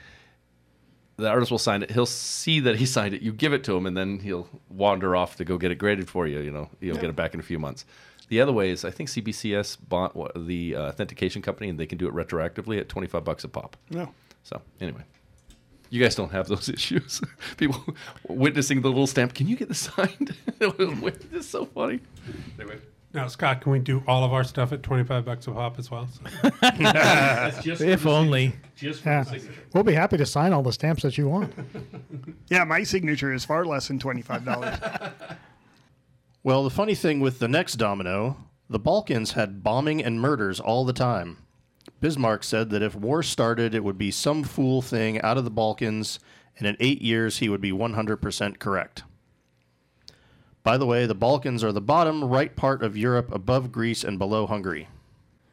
the 1.17 1.27
artist 1.27 1.51
will 1.51 1.57
sign 1.57 1.83
it. 1.83 1.91
He'll 1.91 2.05
see 2.05 2.59
that 2.61 2.77
he 2.77 2.85
signed 2.85 3.13
it. 3.13 3.21
You 3.21 3.33
give 3.33 3.51
it 3.51 3.63
to 3.65 3.75
him, 3.75 3.85
and 3.85 3.97
then 3.97 4.19
he'll 4.19 4.47
wander 4.69 5.15
off 5.15 5.35
to 5.37 5.45
go 5.45 5.57
get 5.57 5.71
it 5.71 5.75
graded 5.75 6.09
for 6.09 6.27
you. 6.27 6.39
You 6.39 6.51
know, 6.51 6.69
you'll 6.79 6.97
get 6.97 7.09
it 7.09 7.15
back 7.15 7.33
in 7.33 7.39
a 7.39 7.43
few 7.43 7.59
months. 7.59 7.85
The 8.29 8.41
other 8.41 8.51
way 8.51 8.69
is, 8.69 8.85
I 8.85 8.91
think 8.91 9.09
CBCS 9.09 9.77
bought 9.87 10.13
the 10.35 10.75
uh, 10.75 10.81
authentication 10.89 11.41
company, 11.41 11.69
and 11.69 11.79
they 11.79 11.87
can 11.87 11.97
do 11.97 12.07
it 12.07 12.13
retroactively 12.13 12.79
at 12.79 12.87
twenty 12.87 13.07
five 13.07 13.23
bucks 13.23 13.43
a 13.43 13.47
pop. 13.47 13.75
No. 13.89 14.13
So 14.43 14.61
anyway, 14.79 15.01
you 15.89 16.01
guys 16.01 16.15
don't 16.15 16.31
have 16.31 16.47
those 16.47 16.69
issues. 16.77 17.21
People 17.57 17.83
witnessing 18.27 18.81
the 18.81 18.89
little 18.89 19.07
stamp. 19.07 19.33
Can 19.33 19.47
you 19.47 19.55
get 19.55 19.69
this 19.69 19.79
signed? 19.79 20.35
it's 20.59 21.47
so 21.47 21.65
funny. 21.65 21.99
Anyway. 22.59 22.79
Now, 23.17 23.25
Scott, 23.27 23.61
can 23.61 23.71
we 23.71 23.79
do 23.79 24.03
all 24.05 24.23
of 24.23 24.31
our 24.31 24.43
stuff 24.43 24.71
at 24.71 24.83
twenty 24.83 25.03
five 25.03 25.25
bucks 25.25 25.47
a 25.47 25.51
pop 25.51 25.79
as 25.79 25.89
well? 25.89 26.07
If 27.81 28.05
only. 28.05 28.53
Yeah. 28.79 29.23
We'll 29.73 29.83
be 29.83 29.95
happy 29.95 30.17
to 30.17 30.25
sign 30.27 30.53
all 30.53 30.61
the 30.61 30.71
stamps 30.71 31.01
that 31.01 31.17
you 31.17 31.27
want. 31.27 31.51
Yeah, 32.49 32.63
my 32.63 32.83
signature 32.83 33.33
is 33.33 33.43
far 33.43 33.65
less 33.65 33.87
than 33.87 33.97
twenty 33.97 34.21
five 34.21 34.45
dollars. 34.45 34.77
Well, 36.43 36.63
the 36.63 36.69
funny 36.69 36.93
thing 36.93 37.19
with 37.19 37.39
the 37.39 37.47
next 37.47 37.73
domino, 37.73 38.37
the 38.69 38.77
Balkans 38.79 39.31
had 39.31 39.63
bombing 39.63 40.01
and 40.03 40.21
murders 40.21 40.59
all 40.59 40.85
the 40.85 40.93
time. 40.93 41.37
Bismarck 41.99 42.43
said 42.43 42.69
that 42.69 42.83
if 42.83 42.95
war 42.95 43.23
started, 43.23 43.73
it 43.73 43.83
would 43.83 43.97
be 43.97 44.11
some 44.11 44.43
fool 44.43 44.83
thing 44.83 45.19
out 45.23 45.37
of 45.39 45.43
the 45.43 45.49
Balkans, 45.49 46.19
and 46.57 46.67
in 46.67 46.77
eight 46.79 47.01
years 47.01 47.39
he 47.39 47.49
would 47.49 47.59
be 47.61 47.71
100% 47.71 48.59
correct. 48.59 49.03
By 50.63 50.77
the 50.77 50.85
way, 50.85 51.05
the 51.05 51.15
Balkans 51.15 51.63
are 51.63 51.71
the 51.71 51.81
bottom 51.81 52.23
right 52.23 52.55
part 52.55 52.83
of 52.83 52.97
Europe 52.97 53.33
above 53.33 53.71
Greece 53.71 54.03
and 54.03 54.19
below 54.19 54.47
Hungary. 54.47 54.89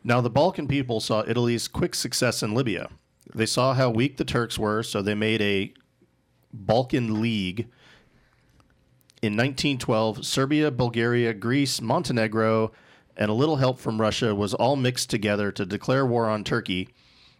Now, 0.02 0.20
the 0.20 0.30
Balkan 0.30 0.68
people 0.68 1.00
saw 1.00 1.24
Italy's 1.26 1.68
quick 1.68 1.94
success 1.94 2.42
in 2.42 2.54
Libya. 2.54 2.90
They 3.34 3.46
saw 3.46 3.72
how 3.74 3.90
weak 3.90 4.16
the 4.16 4.24
Turks 4.24 4.58
were, 4.58 4.82
so 4.82 5.00
they 5.00 5.14
made 5.14 5.40
a 5.40 5.72
Balkan 6.52 7.20
League. 7.22 7.68
In 9.22 9.32
1912, 9.32 10.26
Serbia, 10.26 10.70
Bulgaria, 10.70 11.32
Greece, 11.32 11.80
Montenegro, 11.80 12.72
and 13.16 13.30
a 13.30 13.34
little 13.34 13.56
help 13.56 13.78
from 13.78 14.00
Russia 14.00 14.34
was 14.34 14.52
all 14.52 14.76
mixed 14.76 15.08
together 15.08 15.50
to 15.52 15.64
declare 15.64 16.04
war 16.04 16.28
on 16.28 16.44
Turkey, 16.44 16.90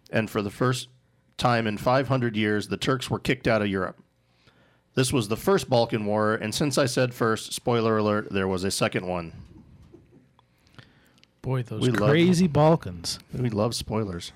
and 0.09 0.29
for 0.29 0.41
the 0.41 0.49
first 0.49 0.87
time 1.37 1.67
in 1.67 1.77
500 1.77 2.35
years, 2.35 2.69
the 2.69 2.77
Turks 2.77 3.09
were 3.09 3.19
kicked 3.19 3.47
out 3.47 3.61
of 3.61 3.67
Europe. 3.67 4.01
This 4.95 5.11
was 5.11 5.27
the 5.27 5.35
first 5.37 5.69
Balkan 5.69 6.05
War, 6.05 6.35
and 6.35 6.55
since 6.55 6.77
I 6.77 6.85
said 6.85 7.13
first, 7.13 7.51
spoiler 7.53 7.97
alert, 7.97 8.29
there 8.31 8.47
was 8.47 8.63
a 8.63 8.71
second 8.71 9.05
one. 9.05 9.33
Boy, 11.41 11.63
those 11.63 11.81
We 11.81 11.89
love- 11.91 12.09
crazy 12.09 12.47
Balkans. 12.47 13.19
We 13.33 13.49
love 13.49 13.75
spoilers. 13.75 14.31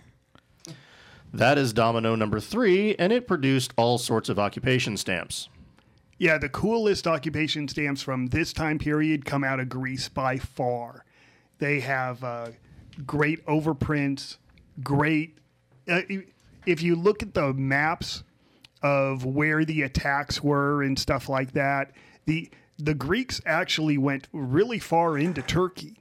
That 1.34 1.58
is 1.58 1.74
domino 1.74 2.15
number 2.15 2.39
three, 2.39 2.95
and 2.95 3.13
it 3.13 3.28
produced 3.28 3.74
all 3.78 3.98
sorts 3.98 4.30
of 4.30 4.38
occupation 4.38 4.98
stamps. 4.98 5.48
Yeah, 6.17 6.38
the 6.38 6.50
coolest 6.50 7.08
occupation 7.08 7.67
stamps 7.67 8.02
from 8.02 8.28
this 8.28 8.52
time 8.52 8.78
period 8.80 9.26
come 9.26 9.43
out 9.43 9.60
of 9.60 9.69
Greece 9.69 10.10
by 10.10 10.38
far. 10.38 11.06
They 11.60 11.80
have 11.80 12.22
uh, 12.24 12.50
great 13.06 13.45
overprints, 13.45 14.38
great. 14.84 15.38
Uh, 15.88 16.02
if 16.65 16.82
you 16.82 16.95
look 16.95 17.24
at 17.24 17.34
the 17.34 17.54
maps 17.54 18.24
of 18.82 19.26
where 19.26 19.65
the 19.65 19.82
attacks 19.82 20.44
were 20.44 20.84
and 20.84 20.98
stuff 20.98 21.30
like 21.30 21.54
that, 21.54 21.92
the 22.26 22.50
the 22.78 22.94
Greeks 22.94 23.42
actually 23.46 23.98
went 23.98 24.28
really 24.32 24.80
far 24.80 25.18
into 25.18 25.42
Turkey, 25.42 26.00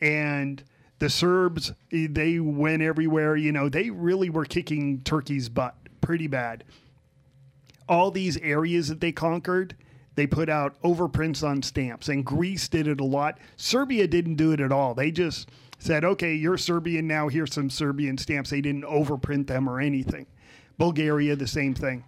and 0.00 0.62
the 0.98 1.08
Serbs 1.08 1.72
eh, 1.92 2.08
they 2.10 2.40
went 2.40 2.82
everywhere. 2.82 3.36
You 3.36 3.52
know, 3.52 3.68
they 3.68 3.90
really 3.90 4.30
were 4.30 4.44
kicking 4.44 5.02
Turkey's 5.02 5.48
butt 5.48 5.76
pretty 6.00 6.26
bad 6.26 6.64
all 7.90 8.12
these 8.12 8.38
areas 8.38 8.88
that 8.88 9.00
they 9.00 9.10
conquered, 9.10 9.74
they 10.14 10.26
put 10.26 10.48
out 10.48 10.80
overprints 10.82 11.42
on 11.46 11.60
stamps. 11.60 12.08
And 12.08 12.24
Greece 12.24 12.68
did 12.68 12.86
it 12.86 13.00
a 13.00 13.04
lot. 13.04 13.38
Serbia 13.56 14.06
didn't 14.06 14.36
do 14.36 14.52
it 14.52 14.60
at 14.60 14.70
all. 14.70 14.94
They 14.94 15.10
just 15.10 15.48
said, 15.80 16.04
okay, 16.04 16.34
you're 16.34 16.56
Serbian 16.56 17.08
now, 17.08 17.26
here's 17.28 17.52
some 17.52 17.68
Serbian 17.68 18.16
stamps. 18.16 18.50
They 18.50 18.60
didn't 18.60 18.84
overprint 18.84 19.48
them 19.48 19.68
or 19.68 19.80
anything. 19.80 20.26
Bulgaria, 20.80 21.36
the 21.36 21.46
same 21.46 21.74
thing. 21.74 22.04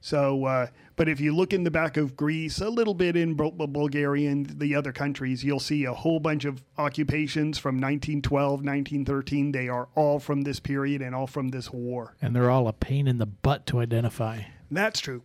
So, 0.00 0.44
uh, 0.44 0.66
but 0.96 1.08
if 1.08 1.20
you 1.20 1.34
look 1.34 1.52
in 1.52 1.62
the 1.62 1.70
back 1.70 1.96
of 1.96 2.16
Greece, 2.16 2.60
a 2.60 2.68
little 2.68 2.92
bit 2.94 3.16
in 3.16 3.34
Bul- 3.34 3.52
Bul- 3.52 3.68
Bulgaria 3.68 4.30
and 4.30 4.46
the 4.58 4.74
other 4.74 4.92
countries, 4.92 5.44
you'll 5.44 5.60
see 5.60 5.84
a 5.84 5.92
whole 5.92 6.18
bunch 6.18 6.44
of 6.44 6.64
occupations 6.76 7.56
from 7.56 7.76
1912, 7.76 8.64
1913. 8.64 9.52
They 9.52 9.68
are 9.68 9.88
all 9.94 10.18
from 10.18 10.42
this 10.42 10.58
period 10.58 11.02
and 11.02 11.14
all 11.14 11.28
from 11.28 11.48
this 11.50 11.72
war. 11.72 12.14
And 12.20 12.34
they're 12.34 12.50
all 12.50 12.66
a 12.66 12.72
pain 12.72 13.06
in 13.06 13.18
the 13.18 13.26
butt 13.26 13.64
to 13.66 13.78
identify. 13.78 14.42
That's 14.70 14.98
true. 14.98 15.22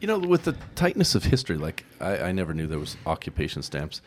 You 0.00 0.06
know, 0.08 0.18
with 0.18 0.44
the 0.44 0.56
tightness 0.76 1.14
of 1.14 1.24
history, 1.24 1.58
like 1.58 1.84
I, 2.00 2.18
I 2.18 2.32
never 2.32 2.54
knew 2.54 2.66
there 2.66 2.78
was 2.78 2.96
occupation 3.04 3.62
stamps. 3.62 4.00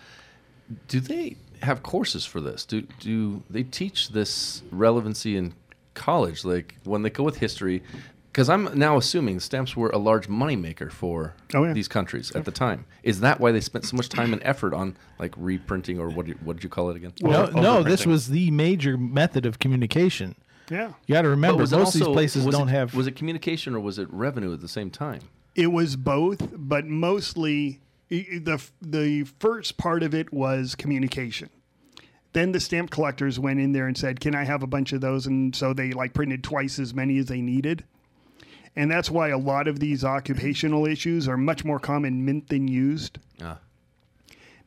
Do 0.87 0.99
they 0.99 1.37
have 1.61 1.83
courses 1.83 2.25
for 2.25 2.41
this? 2.41 2.65
Do 2.65 2.81
do 2.99 3.43
they 3.49 3.63
teach 3.63 4.09
this 4.09 4.61
relevancy 4.71 5.35
in 5.35 5.53
college? 5.99 6.43
Like 6.43 6.75
when 6.83 7.03
they 7.03 7.09
go 7.11 7.23
with 7.23 7.37
history, 7.37 7.83
because 8.31 8.49
I'm 8.49 8.77
now 8.77 8.97
assuming 8.97 9.39
stamps 9.39 9.75
were 9.75 9.89
a 9.89 9.97
large 9.97 10.27
moneymaker 10.27 10.91
for 10.91 11.33
Oh, 11.53 11.63
yeah. 11.65 11.73
these 11.73 11.87
countries 11.87 12.31
at 12.35 12.45
the 12.45 12.51
time. 12.51 12.85
Is 13.03 13.19
that 13.19 13.39
why 13.39 13.51
they 13.51 13.59
spent 13.61 13.85
so 13.85 13.95
much 13.97 14.09
time 14.09 14.33
and 14.33 14.41
effort 14.43 14.73
on 14.73 14.95
like 15.19 15.33
reprinting 15.37 15.99
or 15.99 16.09
what? 16.09 16.25
Did, 16.27 16.43
what 16.45 16.55
did 16.57 16.63
you 16.63 16.69
call 16.69 16.89
it 16.89 16.95
again? 16.95 17.13
no, 17.21 17.45
no, 17.47 17.83
this 17.83 18.05
was 18.05 18.29
the 18.29 18.49
major 18.51 18.97
method 18.97 19.45
of 19.45 19.59
communication. 19.59 20.35
Yeah. 20.71 20.93
You 21.07 21.13
got 21.13 21.23
to 21.23 21.29
remember, 21.29 21.63
most 21.63 21.73
it 21.73 21.81
of 21.81 21.93
these 21.93 22.03
places 22.13 22.45
was 22.45 22.55
don't 22.55 22.69
it- 22.69 22.71
have. 22.71 22.93
Was 22.95 23.07
it 23.07 23.15
communication 23.15 23.73
or 23.75 23.79
was 23.79 23.97
it 23.97 24.07
revenue 24.11 24.53
at 24.53 24.61
the 24.61 24.67
same 24.67 24.91
time? 24.91 25.21
It 25.55 25.67
was 25.71 25.95
both, 25.95 26.49
but 26.55 26.85
mostly 26.85 27.79
i- 28.11 28.27
i- 28.35 28.37
the 28.37 28.63
the 28.79 29.23
first 29.39 29.77
part 29.77 30.03
of 30.03 30.13
it 30.13 30.31
was 30.31 30.75
communication. 30.75 31.49
Then 32.33 32.51
the 32.51 32.59
stamp 32.59 32.91
collectors 32.91 33.39
went 33.39 33.59
in 33.59 33.71
there 33.71 33.87
and 33.87 33.97
said, 33.97 34.19
"Can 34.19 34.35
I 34.35 34.43
have 34.43 34.61
a 34.61 34.67
bunch 34.67 34.93
of 34.93 35.01
those?" 35.01 35.25
And 35.25 35.55
so 35.55 35.73
they 35.73 35.91
like 35.91 36.13
printed 36.13 36.43
twice 36.43 36.77
as 36.79 36.93
many 36.93 37.17
as 37.17 37.25
they 37.25 37.41
needed. 37.41 37.83
And 38.75 38.89
that's 38.89 39.09
why 39.09 39.29
a 39.29 39.37
lot 39.37 39.67
of 39.67 39.79
these 39.79 40.05
occupational 40.05 40.85
issues 40.85 41.27
are 41.27 41.37
much 41.37 41.65
more 41.65 41.79
common 41.79 42.23
mint 42.23 42.49
than 42.49 42.67
used. 42.67 43.19
Ah. 43.41 43.59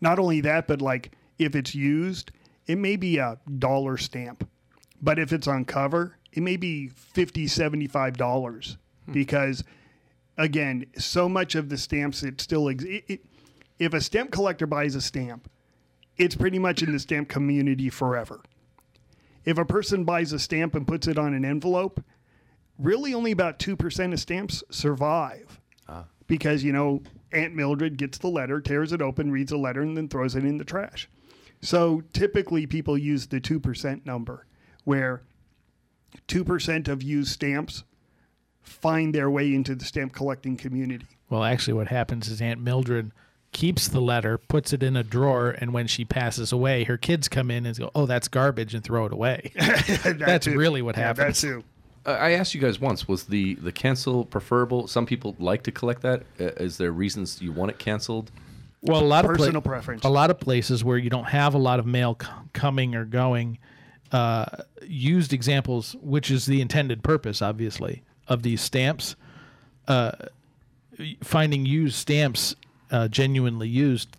Not 0.00 0.18
only 0.18 0.40
that, 0.40 0.66
but 0.66 0.82
like 0.82 1.12
if 1.38 1.54
it's 1.54 1.74
used, 1.74 2.32
it 2.66 2.78
may 2.78 2.96
be 2.96 3.18
a 3.18 3.38
dollar 3.58 3.96
stamp. 3.96 4.48
But 5.00 5.18
if 5.18 5.32
it's 5.32 5.46
on 5.46 5.64
cover, 5.64 6.16
it 6.32 6.42
may 6.42 6.56
be 6.56 6.88
50 6.88 7.46
$75 7.46 8.76
because 9.10 9.64
again, 10.36 10.86
so 10.96 11.28
much 11.28 11.54
of 11.54 11.68
the 11.68 11.78
stamps 11.78 12.22
it 12.22 12.40
still 12.40 12.68
ex- 12.68 12.84
it, 12.84 13.04
it, 13.08 13.24
if 13.78 13.94
a 13.94 14.00
stamp 14.00 14.30
collector 14.30 14.66
buys 14.66 14.94
a 14.94 15.00
stamp, 15.00 15.50
it's 16.16 16.34
pretty 16.34 16.58
much 16.58 16.82
in 16.82 16.92
the 16.92 16.98
stamp 16.98 17.28
community 17.28 17.88
forever. 17.90 18.40
If 19.44 19.58
a 19.58 19.64
person 19.64 20.04
buys 20.04 20.32
a 20.32 20.38
stamp 20.38 20.74
and 20.74 20.86
puts 20.86 21.06
it 21.06 21.18
on 21.18 21.34
an 21.34 21.44
envelope, 21.44 22.04
really 22.78 23.14
only 23.14 23.32
about 23.32 23.58
2% 23.58 24.12
of 24.12 24.20
stamps 24.20 24.62
survive. 24.70 25.60
Ah. 25.88 26.04
Because, 26.26 26.62
you 26.62 26.72
know, 26.72 27.02
Aunt 27.32 27.54
Mildred 27.54 27.96
gets 27.96 28.18
the 28.18 28.28
letter, 28.28 28.60
tears 28.60 28.92
it 28.92 29.02
open, 29.02 29.32
reads 29.32 29.50
the 29.50 29.56
letter, 29.56 29.82
and 29.82 29.96
then 29.96 30.08
throws 30.08 30.36
it 30.36 30.44
in 30.44 30.58
the 30.58 30.64
trash. 30.64 31.08
So 31.60 32.02
typically 32.12 32.66
people 32.66 32.98
use 32.98 33.26
the 33.26 33.40
2% 33.40 34.04
number, 34.04 34.46
where 34.84 35.22
2% 36.28 36.88
of 36.88 37.02
used 37.02 37.30
stamps 37.30 37.84
find 38.60 39.14
their 39.14 39.30
way 39.30 39.54
into 39.54 39.74
the 39.74 39.84
stamp 39.84 40.12
collecting 40.12 40.56
community. 40.56 41.06
Well, 41.30 41.44
actually, 41.44 41.74
what 41.74 41.88
happens 41.88 42.28
is 42.28 42.40
Aunt 42.42 42.60
Mildred 42.60 43.12
keeps 43.52 43.88
the 43.88 44.00
letter, 44.00 44.38
puts 44.38 44.72
it 44.72 44.82
in 44.82 44.96
a 44.96 45.02
drawer, 45.02 45.50
and 45.50 45.72
when 45.72 45.86
she 45.86 46.04
passes 46.04 46.52
away, 46.52 46.84
her 46.84 46.96
kids 46.96 47.28
come 47.28 47.50
in 47.50 47.66
and 47.66 47.76
go, 47.78 47.90
"Oh, 47.94 48.06
that's 48.06 48.28
garbage," 48.28 48.74
and 48.74 48.82
throw 48.82 49.06
it 49.06 49.12
away. 49.12 49.52
that's 49.56 50.46
too. 50.46 50.56
really 50.56 50.82
what 50.82 50.96
Yeah, 50.96 51.02
happens. 51.08 51.40
that 51.40 51.46
too. 51.48 51.64
Uh, 52.04 52.10
I 52.12 52.32
asked 52.32 52.54
you 52.54 52.60
guys 52.60 52.80
once: 52.80 53.06
was 53.06 53.24
the 53.24 53.54
the 53.56 53.70
cancel 53.72 54.24
preferable? 54.24 54.88
Some 54.88 55.06
people 55.06 55.36
like 55.38 55.62
to 55.64 55.72
collect 55.72 56.02
that. 56.02 56.22
Uh, 56.40 56.44
is 56.56 56.78
there 56.78 56.90
reasons 56.92 57.40
you 57.40 57.52
want 57.52 57.70
it 57.70 57.78
canceled? 57.78 58.30
Well, 58.80 59.00
a 59.00 59.04
lot 59.04 59.24
of 59.24 59.36
Personal 59.36 59.62
preference. 59.62 60.04
A 60.04 60.08
lot 60.08 60.30
of 60.30 60.40
places 60.40 60.82
where 60.82 60.98
you 60.98 61.08
don't 61.10 61.28
have 61.28 61.54
a 61.54 61.58
lot 61.58 61.78
of 61.78 61.86
mail 61.86 62.16
c- 62.20 62.26
coming 62.52 62.96
or 62.96 63.04
going, 63.04 63.58
uh, 64.10 64.46
used 64.84 65.32
examples, 65.32 65.94
which 66.02 66.32
is 66.32 66.46
the 66.46 66.60
intended 66.60 67.04
purpose, 67.04 67.40
obviously, 67.42 68.02
of 68.26 68.42
these 68.42 68.60
stamps. 68.60 69.14
Uh, 69.86 70.10
finding 71.22 71.64
used 71.66 71.94
stamps, 71.94 72.56
uh, 72.92 73.08
genuinely 73.08 73.68
used, 73.68 74.16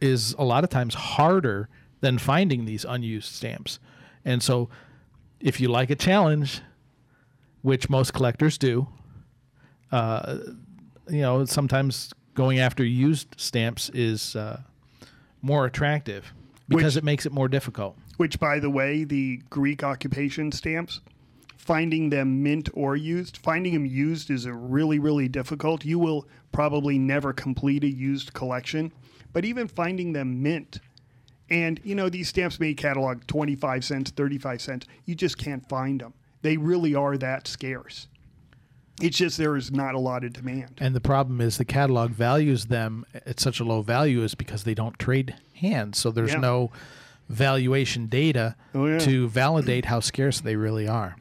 is 0.00 0.34
a 0.38 0.44
lot 0.44 0.62
of 0.62 0.70
times 0.70 0.94
harder 0.94 1.68
than 2.00 2.18
finding 2.18 2.64
these 2.64 2.84
unused 2.84 3.32
stamps. 3.32 3.78
And 4.24 4.42
so, 4.42 4.68
if 5.40 5.60
you 5.60 5.68
like 5.68 5.90
a 5.90 5.96
challenge, 5.96 6.60
which 7.62 7.90
most 7.90 8.12
collectors 8.12 8.58
do, 8.58 8.86
uh, 9.90 10.38
you 11.08 11.22
know, 11.22 11.44
sometimes 11.44 12.12
going 12.34 12.58
after 12.58 12.84
used 12.84 13.28
stamps 13.36 13.90
is 13.90 14.36
uh, 14.36 14.60
more 15.42 15.66
attractive 15.66 16.32
because 16.68 16.96
it 16.96 17.04
makes 17.04 17.26
it 17.26 17.32
more 17.32 17.48
difficult. 17.48 17.96
Which, 18.16 18.38
by 18.38 18.58
the 18.58 18.70
way, 18.70 19.04
the 19.04 19.38
Greek 19.50 19.82
occupation 19.82 20.52
stamps, 20.52 21.00
finding 21.66 22.10
them 22.10 22.42
mint 22.42 22.68
or 22.74 22.96
used, 22.96 23.36
finding 23.36 23.72
them 23.72 23.86
used 23.86 24.30
is 24.30 24.46
a 24.46 24.52
really, 24.52 24.98
really 24.98 25.28
difficult. 25.28 25.84
You 25.84 25.98
will 26.00 26.26
probably 26.50 26.98
never 26.98 27.32
complete 27.32 27.84
a 27.84 27.88
used 27.88 28.32
collection, 28.32 28.92
but 29.32 29.44
even 29.44 29.68
finding 29.68 30.12
them 30.12 30.42
mint, 30.42 30.80
and 31.48 31.80
you 31.84 31.94
know, 31.94 32.08
these 32.08 32.28
stamps 32.28 32.58
may 32.58 32.74
catalog 32.74 33.24
25 33.28 33.84
cents, 33.84 34.10
35 34.10 34.60
cents. 34.60 34.86
You 35.04 35.14
just 35.14 35.38
can't 35.38 35.66
find 35.68 36.00
them. 36.00 36.14
They 36.42 36.56
really 36.56 36.94
are 36.96 37.16
that 37.18 37.46
scarce. 37.46 38.08
It's 39.00 39.16
just 39.16 39.38
there 39.38 39.56
is 39.56 39.70
not 39.70 39.94
a 39.94 39.98
lot 39.98 40.24
of 40.24 40.32
demand. 40.32 40.78
And 40.78 40.94
the 40.96 41.00
problem 41.00 41.40
is 41.40 41.58
the 41.58 41.64
catalog 41.64 42.10
values 42.10 42.66
them 42.66 43.04
at 43.26 43.38
such 43.38 43.60
a 43.60 43.64
low 43.64 43.82
value 43.82 44.22
is 44.22 44.34
because 44.34 44.64
they 44.64 44.74
don't 44.74 44.98
trade 44.98 45.34
hands. 45.54 45.98
So 45.98 46.10
there's 46.10 46.32
Yeah. 46.32 46.40
no 46.40 46.70
valuation 47.28 48.06
data 48.06 48.56
Oh, 48.74 48.86
yeah. 48.86 48.98
to 49.00 49.28
validate 49.28 49.86
how 49.86 50.00
scarce 50.00 50.40
they 50.40 50.56
really 50.56 50.86
are. 50.88 51.16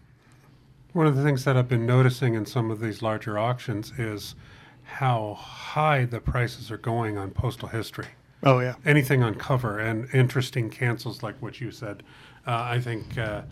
One 0.93 1.07
of 1.07 1.15
the 1.15 1.23
things 1.23 1.45
that 1.45 1.55
I've 1.55 1.69
been 1.69 1.85
noticing 1.85 2.33
in 2.33 2.45
some 2.45 2.69
of 2.69 2.79
these 2.79 3.01
larger 3.01 3.39
auctions 3.39 3.93
is 3.97 4.35
how 4.83 5.35
high 5.35 6.03
the 6.05 6.19
prices 6.19 6.69
are 6.69 6.77
going 6.77 7.17
on 7.17 7.31
postal 7.31 7.69
history. 7.69 8.07
Oh 8.43 8.59
yeah. 8.59 8.75
Anything 8.85 9.23
on 9.23 9.35
cover 9.35 9.79
and 9.79 10.09
interesting 10.13 10.69
cancels 10.69 11.23
like 11.23 11.41
what 11.41 11.61
you 11.61 11.71
said. 11.71 12.03
Uh, 12.45 12.63
I 12.69 12.81
think 12.81 13.17
uh, 13.17 13.43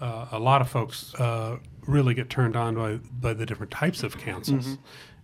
uh, 0.00 0.28
a 0.32 0.38
lot 0.38 0.60
of 0.60 0.70
folks 0.70 1.14
uh, 1.16 1.58
really 1.86 2.14
get 2.14 2.30
turned 2.30 2.56
on 2.56 2.74
by, 2.76 2.96
by 3.20 3.34
the 3.34 3.44
different 3.44 3.72
types 3.72 4.02
of 4.02 4.16
cancels. 4.16 4.66
Mhm. 4.66 4.78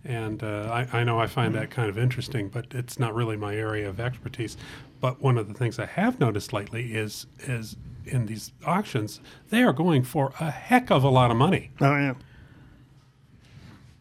And 0.05 0.43
uh, 0.43 0.69
I, 0.93 0.99
I 0.99 1.03
know 1.05 1.17
I 1.17 1.27
find 1.27 1.55
that 1.55 1.69
kind 1.71 1.89
of 1.89 1.97
interesting, 1.97 2.49
but 2.49 2.67
it's 2.71 2.99
not 2.99 3.15
really 3.15 3.37
my 3.37 3.55
area 3.55 3.87
of 3.87 4.01
expertise. 4.01 4.57
But 4.99 5.21
one 5.21 5.37
of 5.37 5.47
the 5.47 5.53
things 5.53 5.79
I 5.79 5.85
have 5.85 6.19
noticed 6.19 6.51
lately 6.51 6.93
is 6.93 7.25
is 7.39 7.77
in 8.05 8.25
these 8.25 8.51
auctions, 8.65 9.19
they 9.49 9.63
are 9.63 9.73
going 9.73 10.03
for 10.03 10.33
a 10.39 10.51
heck 10.51 10.91
of 10.91 11.03
a 11.03 11.09
lot 11.09 11.31
of 11.31 11.37
money. 11.37 11.71
Oh 11.81 11.95
yeah. 11.95 12.13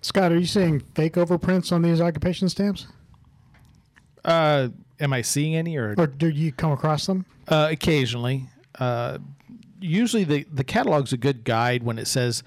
Scott, 0.01 0.33
are 0.33 0.39
you 0.39 0.47
seeing 0.47 0.81
fake 0.81 1.15
overprints 1.15 1.71
on 1.71 1.83
these 1.83 2.01
occupation 2.01 2.49
stamps? 2.49 2.89
Uh, 4.25 4.69
am 5.01 5.13
I 5.13 5.23
seeing 5.23 5.55
any, 5.55 5.77
or 5.77 5.95
Or 5.97 6.07
do 6.07 6.29
you 6.29 6.53
come 6.53 6.73
across 6.73 7.07
them? 7.07 7.25
Uh, 7.49 7.69
occasionally. 7.71 8.49
Uh, 8.79 9.19
usually, 9.81 10.25
the 10.25 10.47
the 10.53 10.65
catalog's 10.65 11.13
a 11.13 11.17
good 11.17 11.45
guide 11.45 11.83
when 11.83 11.99
it 11.99 12.07
says 12.07 12.43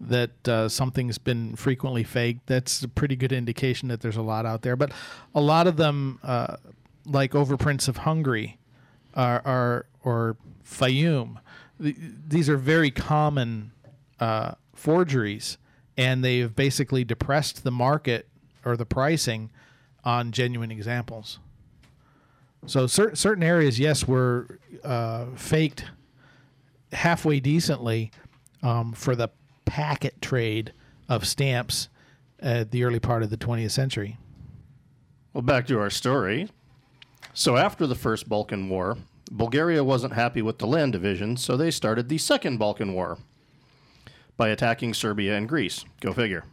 that 0.00 0.48
uh, 0.48 0.68
something's 0.68 1.18
been 1.18 1.54
frequently 1.56 2.02
faked. 2.04 2.46
That's 2.46 2.82
a 2.82 2.88
pretty 2.88 3.16
good 3.16 3.32
indication 3.32 3.88
that 3.88 4.00
there's 4.00 4.16
a 4.16 4.22
lot 4.22 4.46
out 4.46 4.62
there. 4.62 4.76
But 4.76 4.92
a 5.34 5.40
lot 5.40 5.66
of 5.66 5.76
them, 5.76 6.18
uh, 6.22 6.56
like 7.04 7.32
overprints 7.32 7.86
of 7.86 7.98
Hungary, 7.98 8.58
are, 9.14 9.42
are 9.44 9.86
or 10.04 10.36
Fiume. 10.64 11.38
th- 11.82 11.96
These 12.28 12.48
are 12.48 12.56
very 12.56 12.90
common 12.90 13.72
uh, 14.18 14.52
forgeries, 14.74 15.58
and 15.96 16.24
they 16.24 16.38
have 16.38 16.54
basically 16.56 17.04
depressed 17.04 17.64
the 17.64 17.70
market 17.70 18.28
or 18.64 18.76
the 18.76 18.86
pricing 18.86 19.50
on 20.04 20.32
genuine 20.32 20.70
examples. 20.70 21.38
So 22.66 22.86
cer- 22.86 23.14
certain 23.14 23.42
areas, 23.42 23.78
yes, 23.78 24.06
were 24.06 24.58
uh, 24.84 25.26
faked 25.36 25.84
halfway 26.92 27.40
decently 27.40 28.10
um, 28.62 28.92
for 28.92 29.14
the 29.16 29.28
packet 29.64 30.20
trade 30.20 30.72
of 31.08 31.26
stamps 31.26 31.88
at 32.40 32.70
the 32.70 32.84
early 32.84 32.98
part 33.00 33.22
of 33.22 33.30
the 33.30 33.36
20th 33.36 33.70
century. 33.70 34.16
Well, 35.32 35.42
back 35.42 35.66
to 35.68 35.78
our 35.78 35.90
story. 35.90 36.48
So, 37.32 37.56
after 37.56 37.86
the 37.86 37.94
First 37.94 38.28
Balkan 38.28 38.68
War, 38.68 38.96
Bulgaria 39.30 39.84
wasn't 39.84 40.14
happy 40.14 40.42
with 40.42 40.58
the 40.58 40.66
land 40.66 40.92
division, 40.92 41.36
so 41.36 41.56
they 41.56 41.70
started 41.70 42.08
the 42.08 42.18
Second 42.18 42.58
Balkan 42.58 42.92
War 42.92 43.18
by 44.36 44.48
attacking 44.48 44.94
Serbia 44.94 45.36
and 45.36 45.48
Greece. 45.48 45.84
Go 46.00 46.12
figure. 46.12 46.44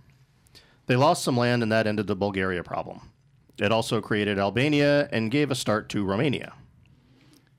They 0.86 0.96
lost 0.96 1.24
some 1.24 1.38
land, 1.38 1.64
and 1.64 1.72
that 1.72 1.88
ended 1.88 2.08
the 2.08 2.16
Bulgaria 2.16 2.64
problem. 2.64 3.12
It 3.60 3.72
also 3.72 4.00
created 4.02 4.38
Albania 4.38 5.10
and 5.12 5.32
gave 5.32 5.50
a 5.50 5.56
start 5.56 5.90
to 5.90 6.06
Romania. 6.06 6.54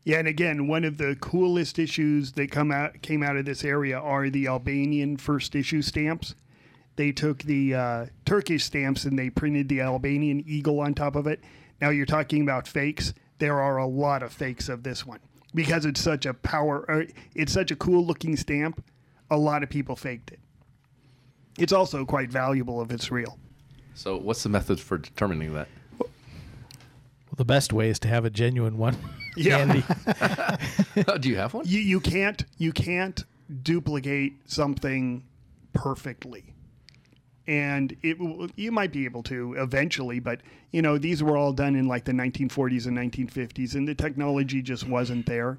Yeah, 0.04 0.20
and 0.20 0.28
again, 0.28 0.68
one 0.68 0.84
of 0.84 0.96
the 0.96 1.16
coolest 1.20 1.78
issues 1.78 2.32
that 2.32 2.50
come 2.50 2.70
out 2.70 3.02
came 3.02 3.22
out 3.22 3.36
of 3.36 3.44
this 3.44 3.64
area 3.64 3.98
are 3.98 4.30
the 4.30 4.46
Albanian 4.46 5.16
first 5.16 5.54
issue 5.54 5.82
stamps. 5.82 6.34
They 6.96 7.12
took 7.12 7.42
the 7.42 7.74
uh, 7.74 8.06
Turkish 8.24 8.64
stamps 8.64 9.04
and 9.04 9.18
they 9.18 9.28
printed 9.28 9.68
the 9.68 9.82
Albanian 9.82 10.42
eagle 10.46 10.80
on 10.80 10.94
top 10.94 11.14
of 11.14 11.26
it. 11.26 11.42
Now 11.80 11.90
you're 11.90 12.06
talking 12.06 12.42
about 12.42 12.66
fakes. 12.66 13.12
There 13.38 13.60
are 13.60 13.76
a 13.78 13.86
lot 13.86 14.22
of 14.22 14.32
fakes 14.32 14.68
of 14.68 14.82
this 14.82 15.06
one 15.06 15.20
because 15.54 15.84
it's 15.84 16.00
such 16.00 16.26
a 16.26 16.34
power. 16.34 16.90
Uh, 16.90 17.04
it's 17.34 17.52
such 17.52 17.70
a 17.70 17.76
cool 17.76 18.04
looking 18.04 18.36
stamp. 18.36 18.84
A 19.30 19.36
lot 19.36 19.62
of 19.62 19.68
people 19.70 19.96
faked 19.96 20.30
it. 20.30 20.40
It's 21.58 21.72
also 21.72 22.04
quite 22.04 22.30
valuable 22.30 22.80
if 22.82 22.90
it's 22.90 23.10
real. 23.10 23.38
So, 23.94 24.16
what's 24.16 24.42
the 24.42 24.48
method 24.48 24.78
for 24.80 24.96
determining 24.98 25.54
that? 25.54 25.68
Well, 25.98 26.08
the 27.36 27.44
best 27.44 27.72
way 27.72 27.90
is 27.90 27.98
to 28.00 28.08
have 28.08 28.24
a 28.24 28.30
genuine 28.30 28.78
one. 28.78 28.96
Yeah. 29.36 29.58
handy. 29.58 29.84
Do 31.20 31.28
you 31.28 31.36
have 31.36 31.54
one? 31.54 31.64
You 31.64 31.78
you 31.78 32.00
can't 32.00 32.44
you 32.56 32.72
can't 32.72 33.24
duplicate 33.62 34.32
something 34.46 35.22
perfectly. 35.72 36.54
And 37.48 37.96
it 38.02 38.18
you 38.56 38.70
might 38.70 38.92
be 38.92 39.06
able 39.06 39.22
to 39.24 39.54
eventually, 39.54 40.20
but 40.20 40.40
you 40.70 40.82
know 40.82 40.98
these 40.98 41.22
were 41.22 41.36
all 41.36 41.54
done 41.54 41.74
in 41.74 41.88
like 41.88 42.04
the 42.04 42.12
1940s 42.12 42.86
and 42.86 42.96
1950s, 42.96 43.74
and 43.74 43.88
the 43.88 43.94
technology 43.94 44.60
just 44.60 44.86
wasn't 44.86 45.24
there. 45.24 45.56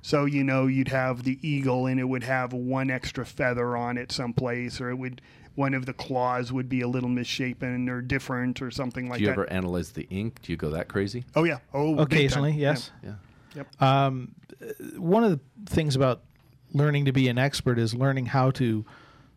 So 0.00 0.24
you 0.24 0.42
know 0.42 0.66
you'd 0.66 0.88
have 0.88 1.24
the 1.24 1.38
eagle, 1.46 1.86
and 1.86 2.00
it 2.00 2.04
would 2.04 2.24
have 2.24 2.54
one 2.54 2.90
extra 2.90 3.26
feather 3.26 3.76
on 3.76 3.98
it 3.98 4.10
someplace, 4.10 4.80
or 4.80 4.88
it 4.88 4.96
would 4.96 5.20
one 5.54 5.74
of 5.74 5.84
the 5.84 5.92
claws 5.92 6.50
would 6.50 6.68
be 6.68 6.80
a 6.80 6.88
little 6.88 7.08
misshapen 7.10 7.90
or 7.90 8.00
different 8.00 8.62
or 8.62 8.70
something 8.70 9.10
like 9.10 9.18
that. 9.18 9.18
Do 9.18 9.24
you 9.24 9.28
that. 9.28 9.32
ever 9.32 9.52
analyze 9.52 9.90
the 9.90 10.06
ink? 10.08 10.40
Do 10.40 10.52
you 10.52 10.56
go 10.56 10.70
that 10.70 10.88
crazy? 10.88 11.24
Oh 11.36 11.44
yeah. 11.44 11.58
Oh. 11.74 11.98
Occasionally, 11.98 12.52
yes. 12.52 12.90
Yeah. 13.02 13.14
Yep. 13.54 13.82
Um, 13.82 14.34
uh, 14.62 14.66
one 14.98 15.24
of 15.24 15.32
the 15.32 15.40
things 15.66 15.94
about 15.94 16.22
learning 16.72 17.04
to 17.06 17.12
be 17.12 17.28
an 17.28 17.38
expert 17.38 17.78
is 17.78 17.94
learning 17.94 18.26
how 18.26 18.50
to 18.52 18.84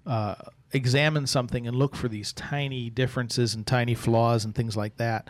uh, 0.06 0.36
examine 0.74 1.28
something 1.28 1.68
and 1.68 1.76
look 1.76 1.96
for 1.96 2.08
these 2.08 2.34
tiny 2.34 2.90
differences 2.90 3.54
and 3.54 3.66
tiny 3.66 3.94
flaws 3.94 4.46
and 4.46 4.56
things 4.56 4.78
like 4.78 4.98
that. 4.98 5.28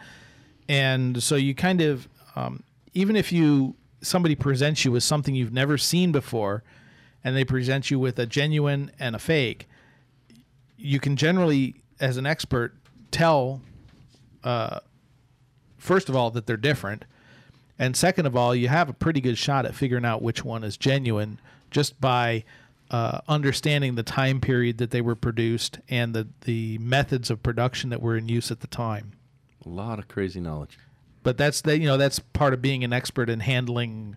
And 0.69 1.21
so 1.21 1.36
you 1.36 1.56
kind 1.56 1.82
of, 1.82 2.08
um, 2.36 2.63
even 2.93 3.15
if 3.15 3.32
you 3.32 3.75
somebody 4.01 4.36
presents 4.36 4.84
you 4.84 4.91
with 4.91 5.04
something 5.04 5.36
you've 5.36 5.54
never 5.54 5.77
seen 5.77 6.12
before, 6.12 6.63
and 7.23 7.36
they 7.36 7.45
present 7.45 7.91
you 7.91 7.99
with 7.99 8.17
a 8.17 8.25
genuine 8.25 8.91
and 8.99 9.15
a 9.15 9.19
fake, 9.19 9.67
you 10.77 10.99
can 10.99 11.15
generally, 11.15 11.75
as 11.99 12.17
an 12.17 12.25
expert, 12.25 12.73
tell 13.12 13.62
uh, 14.43 14.80
first 15.77 16.10
of 16.10 16.15
all 16.15 16.32
that 16.32 16.47
they're 16.47 16.58
different 16.58 17.06
and 17.77 17.95
second 17.95 18.25
of 18.25 18.36
all 18.36 18.56
you 18.56 18.67
have 18.67 18.89
a 18.89 18.93
pretty 18.93 19.21
good 19.21 19.38
shot 19.38 19.65
at 19.65 19.75
figuring 19.75 20.06
out 20.06 20.21
which 20.21 20.43
one 20.43 20.63
is 20.63 20.77
genuine 20.77 21.39
just 21.69 21.99
by 21.99 22.43
uh, 22.91 23.21
understanding 23.27 23.95
the 23.95 24.04
time 24.04 24.39
period 24.39 24.77
that 24.77 24.91
they 24.91 25.01
were 25.01 25.15
produced 25.15 25.80
and 25.89 26.13
the, 26.13 26.27
the 26.41 26.77
methods 26.77 27.30
of 27.32 27.41
production 27.41 27.89
that 27.89 28.01
were 28.01 28.15
in 28.17 28.27
use 28.30 28.51
at 28.51 28.60
the 28.60 28.67
time 28.67 29.13
A 29.65 29.69
lot 29.69 29.97
of 29.97 30.08
crazy 30.08 30.39
knowledge. 30.39 30.77
but 31.23 31.38
that's 31.38 31.62
that 31.62 31.80
you 31.80 31.88
know 31.88 31.97
that's 31.97 32.19
part 32.19 32.54
of 32.54 32.62
being 32.62 32.84
an 32.84 32.91
expert 32.93 33.30
in 33.30 33.39
handling 33.39 34.15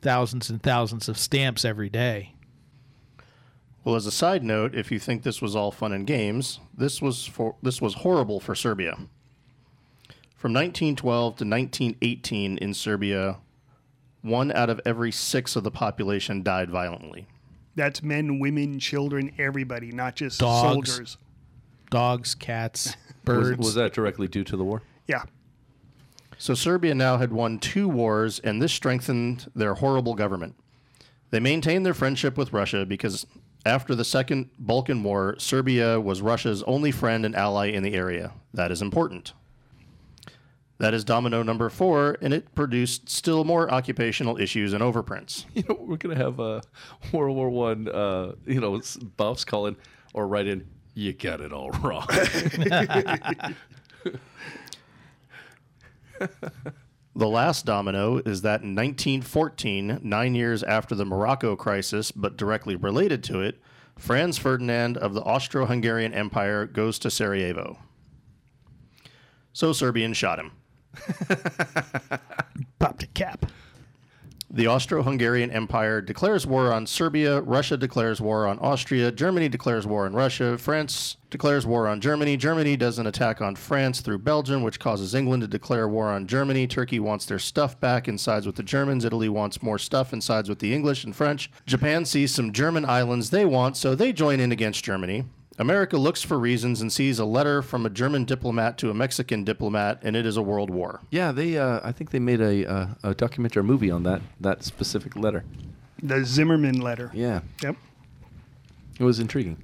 thousands 0.00 0.48
and 0.48 0.62
thousands 0.62 1.08
of 1.08 1.18
stamps 1.18 1.64
every 1.64 1.90
day 1.90 2.34
Well, 3.84 3.96
as 3.96 4.06
a 4.06 4.12
side 4.12 4.44
note, 4.44 4.74
if 4.74 4.90
you 4.92 4.98
think 4.98 5.22
this 5.22 5.42
was 5.42 5.56
all 5.56 5.70
fun 5.72 5.92
and 5.92 6.06
games, 6.06 6.60
this 6.76 7.00
was 7.02 7.26
for 7.26 7.56
this 7.62 7.80
was 7.80 7.94
horrible 7.94 8.38
for 8.40 8.54
Serbia. 8.54 8.94
From 10.36 10.52
1912 10.54 11.36
to 11.36 11.44
1918 11.44 12.58
in 12.58 12.72
Serbia, 12.74 13.38
one 14.22 14.52
out 14.52 14.70
of 14.70 14.80
every 14.86 15.10
six 15.12 15.56
of 15.56 15.64
the 15.64 15.70
population 15.70 16.42
died 16.42 16.70
violently. 16.70 17.26
That's 17.80 18.02
men, 18.02 18.40
women, 18.40 18.78
children, 18.78 19.32
everybody, 19.38 19.90
not 19.90 20.14
just 20.14 20.38
Dogs. 20.38 20.90
soldiers. 20.90 21.16
dogs 21.90 22.34
cats 22.34 22.94
Was, 23.26 23.38
birds 23.38 23.58
was 23.58 23.74
that 23.74 23.94
directly 23.94 24.28
due 24.28 24.44
to 24.44 24.54
the 24.54 24.62
war? 24.62 24.82
Yeah. 25.06 25.22
So 26.36 26.52
Serbia 26.52 26.94
now 26.94 27.16
had 27.16 27.32
won 27.32 27.58
two 27.58 27.88
wars, 27.88 28.38
and 28.38 28.60
this 28.60 28.74
strengthened 28.74 29.50
their 29.54 29.72
horrible 29.72 30.14
government. 30.14 30.56
They 31.30 31.40
maintained 31.40 31.86
their 31.86 31.94
friendship 31.94 32.36
with 32.36 32.52
Russia 32.52 32.84
because 32.84 33.26
after 33.64 33.94
the 33.94 34.04
Second 34.04 34.50
Balkan 34.58 35.02
War, 35.02 35.36
Serbia 35.38 35.98
was 35.98 36.20
Russia's 36.20 36.62
only 36.64 36.90
friend 36.90 37.24
and 37.24 37.34
ally 37.34 37.68
in 37.68 37.82
the 37.82 37.94
area. 37.94 38.34
That 38.52 38.70
is 38.70 38.82
important. 38.82 39.32
That 40.80 40.94
is 40.94 41.04
domino 41.04 41.42
number 41.42 41.68
four, 41.68 42.16
and 42.22 42.32
it 42.32 42.54
produced 42.54 43.10
still 43.10 43.44
more 43.44 43.70
occupational 43.70 44.38
issues 44.38 44.72
and 44.72 44.82
overprints. 44.82 45.44
You 45.54 45.62
know, 45.68 45.76
we're 45.78 45.98
gonna 45.98 46.16
have 46.16 46.40
a 46.40 46.62
World 47.12 47.36
War 47.36 47.50
One. 47.50 47.86
Uh, 47.86 48.32
you 48.46 48.60
know, 48.60 48.80
buffs 49.18 49.44
calling 49.44 49.76
or 50.14 50.26
write 50.26 50.46
in. 50.46 50.66
You 50.94 51.12
got 51.12 51.42
it 51.42 51.52
all 51.52 51.70
wrong. 51.70 52.06
The 57.16 57.26
last 57.26 57.66
domino 57.66 58.18
is 58.18 58.42
that 58.42 58.62
in 58.62 58.76
1914, 58.76 59.98
nine 60.02 60.34
years 60.36 60.62
after 60.62 60.94
the 60.94 61.04
Morocco 61.04 61.56
crisis, 61.56 62.12
but 62.12 62.36
directly 62.36 62.76
related 62.76 63.24
to 63.24 63.40
it, 63.40 63.60
Franz 63.98 64.38
Ferdinand 64.38 64.96
of 64.96 65.12
the 65.12 65.20
Austro 65.22 65.66
Hungarian 65.66 66.14
Empire 66.14 66.66
goes 66.66 67.00
to 67.00 67.10
Sarajevo. 67.10 67.78
So 69.52 69.72
Serbians 69.72 70.16
shot 70.16 70.38
him. 70.38 70.52
Popped 72.78 73.02
a 73.02 73.06
cap. 73.08 73.46
The 74.52 74.66
Austro 74.66 75.04
Hungarian 75.04 75.52
Empire 75.52 76.00
declares 76.00 76.44
war 76.44 76.72
on 76.72 76.84
Serbia, 76.84 77.40
Russia 77.40 77.76
declares 77.76 78.20
war 78.20 78.48
on 78.48 78.58
Austria, 78.58 79.12
Germany 79.12 79.48
declares 79.48 79.86
war 79.86 80.06
on 80.06 80.12
Russia, 80.12 80.58
France 80.58 81.18
declares 81.30 81.64
war 81.64 81.86
on 81.86 82.00
Germany, 82.00 82.36
Germany 82.36 82.76
does 82.76 82.98
an 82.98 83.06
attack 83.06 83.40
on 83.40 83.54
France 83.54 84.00
through 84.00 84.18
Belgium, 84.18 84.64
which 84.64 84.80
causes 84.80 85.14
England 85.14 85.42
to 85.42 85.46
declare 85.46 85.88
war 85.88 86.08
on 86.08 86.26
Germany, 86.26 86.66
Turkey 86.66 86.98
wants 86.98 87.26
their 87.26 87.38
stuff 87.38 87.78
back 87.78 88.08
and 88.08 88.18
sides 88.18 88.44
with 88.44 88.56
the 88.56 88.64
Germans, 88.64 89.04
Italy 89.04 89.28
wants 89.28 89.62
more 89.62 89.78
stuff 89.78 90.12
and 90.12 90.24
sides 90.24 90.48
with 90.48 90.58
the 90.58 90.74
English 90.74 91.04
and 91.04 91.14
French, 91.14 91.48
Japan 91.64 92.04
sees 92.04 92.34
some 92.34 92.52
German 92.52 92.84
islands 92.84 93.30
they 93.30 93.44
want, 93.44 93.76
so 93.76 93.94
they 93.94 94.12
join 94.12 94.40
in 94.40 94.50
against 94.50 94.82
Germany. 94.82 95.26
America 95.60 95.98
looks 95.98 96.22
for 96.22 96.38
reasons 96.38 96.80
and 96.80 96.90
sees 96.90 97.18
a 97.18 97.24
letter 97.26 97.60
from 97.60 97.84
a 97.84 97.90
German 97.90 98.24
diplomat 98.24 98.78
to 98.78 98.88
a 98.88 98.94
Mexican 98.94 99.44
diplomat, 99.44 100.00
and 100.02 100.16
it 100.16 100.24
is 100.24 100.38
a 100.38 100.42
world 100.42 100.70
war. 100.70 101.00
Yeah, 101.10 101.32
they. 101.32 101.58
Uh, 101.58 101.80
I 101.84 101.92
think 101.92 102.10
they 102.10 102.18
made 102.18 102.40
a, 102.40 102.64
uh, 102.68 102.86
a 103.02 103.14
documentary 103.14 103.62
movie 103.62 103.90
on 103.90 104.02
that 104.04 104.22
that 104.40 104.64
specific 104.64 105.16
letter. 105.16 105.44
The 106.02 106.24
Zimmermann 106.24 106.80
letter. 106.80 107.10
Yeah, 107.12 107.40
Yep. 107.62 107.76
it 108.98 109.04
was 109.04 109.20
intriguing. 109.20 109.58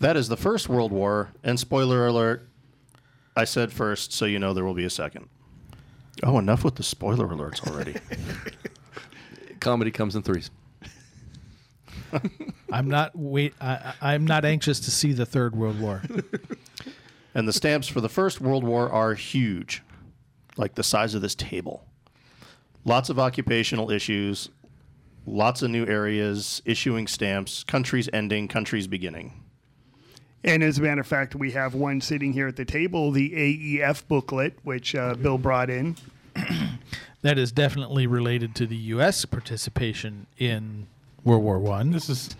That 0.00 0.18
is 0.18 0.28
the 0.28 0.36
first 0.36 0.68
World 0.68 0.92
War, 0.92 1.30
and 1.42 1.58
spoiler 1.58 2.06
alert, 2.06 2.46
I 3.34 3.44
said 3.44 3.72
first, 3.72 4.12
so 4.12 4.26
you 4.26 4.38
know 4.38 4.52
there 4.52 4.66
will 4.66 4.74
be 4.74 4.84
a 4.84 4.90
second. 4.90 5.28
Oh, 6.22 6.38
enough 6.38 6.62
with 6.62 6.74
the 6.74 6.82
spoiler 6.82 7.26
alerts 7.28 7.66
already. 7.66 7.94
Comedy 9.60 9.90
comes 9.90 10.14
in 10.14 10.22
threes. 10.22 10.50
I'm 12.72 12.88
not 12.88 13.12
wait. 13.14 13.54
I, 13.60 13.94
I- 14.00 14.14
I'm 14.14 14.26
not 14.26 14.44
anxious 14.44 14.80
to 14.80 14.90
see 14.90 15.12
the 15.12 15.26
Third 15.26 15.54
World 15.56 15.80
War. 15.80 16.02
and 17.34 17.46
the 17.48 17.52
stamps 17.52 17.88
for 17.88 18.00
the 18.00 18.08
First 18.08 18.40
World 18.40 18.64
War 18.64 18.90
are 18.90 19.14
huge, 19.14 19.82
like 20.56 20.74
the 20.74 20.82
size 20.82 21.14
of 21.14 21.22
this 21.22 21.34
table. 21.34 21.84
Lots 22.84 23.10
of 23.10 23.18
occupational 23.18 23.90
issues, 23.90 24.48
lots 25.26 25.62
of 25.62 25.70
new 25.70 25.86
areas, 25.86 26.62
issuing 26.64 27.06
stamps, 27.06 27.64
countries 27.64 28.08
ending, 28.12 28.48
countries 28.48 28.86
beginning. 28.86 29.44
And 30.44 30.62
as 30.62 30.78
a 30.78 30.82
matter 30.82 31.00
of 31.00 31.06
fact, 31.06 31.34
we 31.34 31.50
have 31.50 31.74
one 31.74 32.00
sitting 32.00 32.32
here 32.32 32.46
at 32.46 32.56
the 32.56 32.64
table, 32.64 33.10
the 33.10 33.30
AEF 33.30 34.06
booklet, 34.06 34.56
which 34.62 34.94
uh, 34.94 35.14
Bill 35.14 35.36
brought 35.36 35.68
in. 35.68 35.96
that 37.22 37.38
is 37.38 37.50
definitely 37.50 38.06
related 38.06 38.54
to 38.54 38.66
the 38.66 38.76
U.S. 38.76 39.24
participation 39.24 40.28
in 40.38 40.86
World 41.28 41.44
War 41.44 41.58
One. 41.58 41.90
This 41.90 42.08
is 42.08 42.30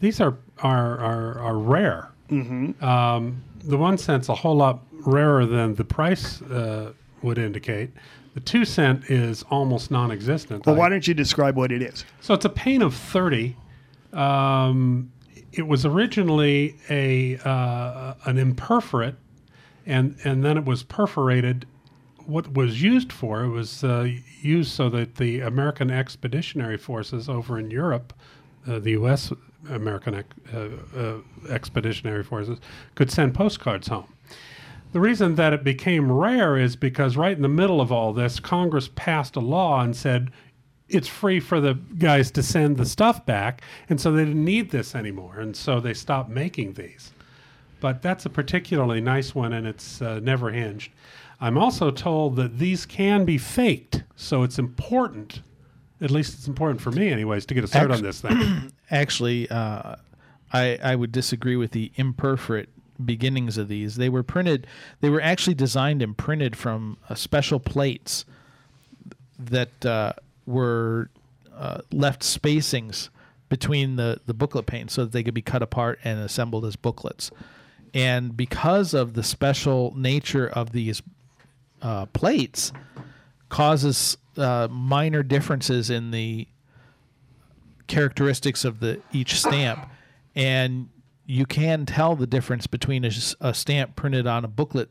these 0.00 0.20
are 0.20 0.36
are 0.58 0.98
are, 0.98 1.38
are 1.38 1.58
rare. 1.58 2.10
Mm-hmm. 2.30 2.84
Um, 2.84 3.42
the 3.60 3.78
one 3.78 3.96
cent's 3.98 4.28
a 4.28 4.34
whole 4.34 4.56
lot 4.56 4.80
rarer 5.06 5.46
than 5.46 5.74
the 5.74 5.84
price 5.84 6.42
uh, 6.42 6.92
would 7.22 7.38
indicate. 7.38 7.90
The 8.34 8.40
two 8.40 8.64
cent 8.64 9.04
is 9.10 9.44
almost 9.44 9.90
non-existent. 9.90 10.66
Well, 10.66 10.74
why 10.74 10.88
don't 10.88 11.06
you 11.06 11.14
describe 11.14 11.56
what 11.56 11.70
it 11.70 11.82
is? 11.82 12.04
So 12.20 12.34
it's 12.34 12.44
a 12.44 12.50
pane 12.50 12.82
of 12.82 12.94
30. 12.94 13.56
Um, 14.12 15.12
it 15.52 15.66
was 15.68 15.86
originally 15.86 16.76
a 16.90 17.38
uh, 17.38 18.14
an 18.24 18.36
imperforate, 18.36 19.14
and 19.86 20.16
and 20.24 20.44
then 20.44 20.56
it 20.56 20.64
was 20.64 20.82
perforated. 20.82 21.66
What 22.26 22.54
was 22.54 22.82
used 22.82 23.12
for 23.12 23.44
it 23.44 23.50
was 23.50 23.84
uh, 23.84 24.08
used 24.40 24.72
so 24.72 24.88
that 24.90 25.16
the 25.16 25.40
American 25.40 25.90
Expeditionary 25.90 26.78
Forces 26.78 27.28
over 27.28 27.58
in 27.58 27.70
Europe, 27.70 28.12
uh, 28.66 28.78
the 28.78 28.92
U.S. 28.92 29.32
American 29.68 30.24
uh, 30.52 30.58
uh, 30.96 31.16
Expeditionary 31.48 32.22
Forces, 32.22 32.58
could 32.94 33.10
send 33.10 33.34
postcards 33.34 33.88
home. 33.88 34.12
The 34.92 35.00
reason 35.00 35.34
that 35.34 35.52
it 35.52 35.64
became 35.64 36.10
rare 36.12 36.56
is 36.56 36.76
because 36.76 37.16
right 37.16 37.34
in 37.34 37.42
the 37.42 37.48
middle 37.48 37.80
of 37.80 37.90
all 37.90 38.12
this, 38.12 38.38
Congress 38.38 38.88
passed 38.94 39.34
a 39.34 39.40
law 39.40 39.80
and 39.80 39.96
said 39.96 40.30
it's 40.88 41.08
free 41.08 41.40
for 41.40 41.60
the 41.60 41.74
guys 41.74 42.30
to 42.30 42.42
send 42.42 42.76
the 42.76 42.86
stuff 42.86 43.26
back, 43.26 43.62
and 43.88 44.00
so 44.00 44.12
they 44.12 44.24
didn't 44.24 44.44
need 44.44 44.70
this 44.70 44.94
anymore, 44.94 45.40
and 45.40 45.56
so 45.56 45.80
they 45.80 45.94
stopped 45.94 46.30
making 46.30 46.74
these. 46.74 47.12
But 47.80 48.02
that's 48.02 48.24
a 48.24 48.30
particularly 48.30 49.00
nice 49.00 49.34
one, 49.34 49.52
and 49.52 49.66
it's 49.66 50.00
uh, 50.00 50.20
never 50.20 50.50
hinged. 50.50 50.92
I'm 51.40 51.58
also 51.58 51.90
told 51.90 52.36
that 52.36 52.58
these 52.58 52.86
can 52.86 53.24
be 53.24 53.38
faked, 53.38 54.04
so 54.16 54.42
it's 54.42 54.58
important. 54.58 55.42
At 56.00 56.10
least 56.10 56.34
it's 56.34 56.46
important 56.46 56.80
for 56.80 56.90
me, 56.90 57.10
anyways, 57.10 57.46
to 57.46 57.54
get 57.54 57.64
a 57.64 57.66
start 57.66 57.90
on 57.90 58.02
this 58.02 58.20
thing. 58.20 58.72
Actually, 58.90 59.48
uh, 59.50 59.96
I 60.52 60.78
I 60.82 60.94
would 60.94 61.12
disagree 61.12 61.56
with 61.56 61.72
the 61.72 61.92
imperforate 61.96 62.68
beginnings 63.04 63.58
of 63.58 63.68
these. 63.68 63.96
They 63.96 64.08
were 64.08 64.22
printed. 64.22 64.66
They 65.00 65.10
were 65.10 65.20
actually 65.20 65.54
designed 65.54 66.02
and 66.02 66.16
printed 66.16 66.56
from 66.56 66.98
uh, 67.08 67.14
special 67.14 67.58
plates 67.58 68.24
that 69.38 69.84
uh, 69.84 70.12
were 70.46 71.10
uh, 71.54 71.80
left 71.92 72.22
spacings 72.22 73.08
between 73.48 73.96
the 73.96 74.20
the 74.26 74.34
booklet 74.34 74.66
pane 74.66 74.88
so 74.88 75.04
that 75.04 75.12
they 75.12 75.22
could 75.22 75.34
be 75.34 75.42
cut 75.42 75.62
apart 75.62 75.98
and 76.04 76.20
assembled 76.20 76.64
as 76.64 76.76
booklets. 76.76 77.30
And 77.92 78.36
because 78.36 78.92
of 78.92 79.14
the 79.14 79.22
special 79.22 79.92
nature 79.96 80.48
of 80.48 80.72
these 80.72 81.00
uh, 81.84 82.06
plates, 82.06 82.72
causes 83.48 84.16
uh, 84.36 84.66
minor 84.68 85.22
differences 85.22 85.90
in 85.90 86.10
the 86.10 86.48
characteristics 87.86 88.64
of 88.64 88.80
the 88.80 89.00
each 89.12 89.38
stamp, 89.38 89.88
and 90.34 90.88
you 91.26 91.46
can 91.46 91.86
tell 91.86 92.16
the 92.16 92.26
difference 92.26 92.66
between 92.66 93.04
a 93.04 93.54
stamp 93.54 93.94
printed 93.94 94.26
on 94.26 94.44
a 94.44 94.48
booklet 94.48 94.90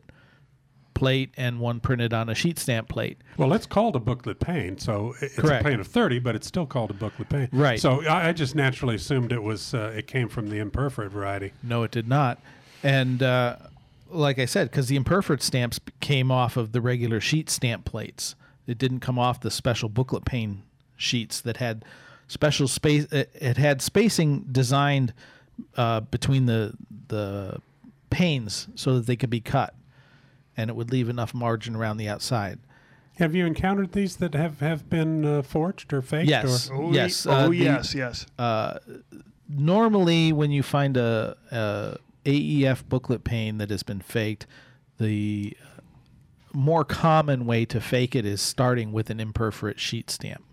plate 0.94 1.34
and 1.36 1.60
one 1.60 1.80
printed 1.80 2.14
on 2.14 2.30
a 2.30 2.36
sheet 2.36 2.58
stamp 2.60 2.88
plate. 2.88 3.18
Well, 3.38 3.52
it's 3.54 3.66
called 3.66 3.96
a 3.96 4.00
booklet 4.00 4.40
pane, 4.40 4.78
so 4.78 5.16
it's 5.20 5.36
Correct. 5.36 5.66
a 5.66 5.70
pane 5.70 5.80
of 5.80 5.88
thirty, 5.88 6.20
but 6.20 6.36
it's 6.36 6.48
still 6.48 6.66
called 6.66 6.92
a 6.92 6.94
booklet 6.94 7.30
pane. 7.30 7.50
Right. 7.52 7.80
So 7.80 8.06
I, 8.06 8.30
I 8.30 8.34
just 8.34 8.56
naturally 8.56 8.96
assumed 8.96 9.32
it 9.32 9.44
was 9.44 9.74
uh, 9.74 9.94
it 9.96 10.08
came 10.08 10.30
from 10.30 10.50
the 10.50 10.60
imperforate 10.60 11.10
variety. 11.10 11.52
No, 11.64 11.84
it 11.84 11.92
did 11.92 12.08
not. 12.08 12.40
And 12.84 13.24
uh, 13.24 13.58
like 14.14 14.40
I 14.40 14.46
said, 14.46 14.70
because 14.70 14.88
the 14.88 14.98
imperforate 14.98 15.42
stamps 15.42 15.80
came 16.00 16.32
off 16.32 16.58
of 16.58 16.72
the 16.72 16.82
regular 16.82 17.20
sheet 17.20 17.50
stamp 17.50 17.86
plates, 17.86 18.36
it 18.68 18.78
didn't 18.78 19.00
come 19.02 19.20
off 19.20 19.42
the 19.42 19.52
special 19.52 19.90
booklet 19.90 20.26
pane 20.26 20.64
sheets 20.96 21.42
that 21.42 21.58
had 21.58 21.84
special 22.28 22.68
space. 22.68 23.06
It, 23.12 23.30
it 23.34 23.58
had 23.58 23.82
spacing 23.82 24.46
designed 24.52 25.14
uh, 25.76 26.02
between 26.02 26.46
the 26.46 26.74
the 27.08 27.60
panes 28.10 28.68
so 28.76 28.96
that 28.96 29.06
they 29.06 29.16
could 29.16 29.30
be 29.30 29.42
cut, 29.42 29.74
and 30.56 30.70
it 30.70 30.76
would 30.76 30.92
leave 30.92 31.10
enough 31.10 31.34
margin 31.34 31.76
around 31.76 31.98
the 31.98 32.08
outside. 32.08 32.60
Have 33.18 33.36
you 33.36 33.46
encountered 33.46 33.92
these 33.92 34.16
that 34.18 34.34
have 34.34 34.60
have 34.62 34.90
been 34.90 35.24
uh, 35.26 35.42
forged 35.42 35.94
or 35.94 36.02
faked? 36.02 36.30
Yes. 36.30 36.70
Or? 36.70 36.94
yes. 36.94 37.26
oh, 37.28 37.32
uh, 37.32 37.48
the- 37.50 37.56
yes, 37.58 37.94
yes. 37.94 38.26
Uh, 38.40 38.80
normally, 39.50 40.34
when 40.34 40.52
you 40.52 40.64
find 40.64 40.98
a, 40.98 41.38
a 41.52 41.98
AEF 42.26 42.88
booklet 42.88 43.24
pane 43.24 43.58
that 43.58 43.70
has 43.70 43.84
been 43.84 44.02
faked, 44.02 44.48
the 45.00 45.58
more 46.54 46.86
common 46.86 47.46
way 47.46 47.66
to 47.66 47.82
fake 47.82 48.16
it 48.16 48.26
is 48.26 48.42
starting 48.42 48.92
with 48.92 49.10
an 49.10 49.20
imperforate 49.20 49.80
sheet 49.80 50.10
stamp. 50.10 50.44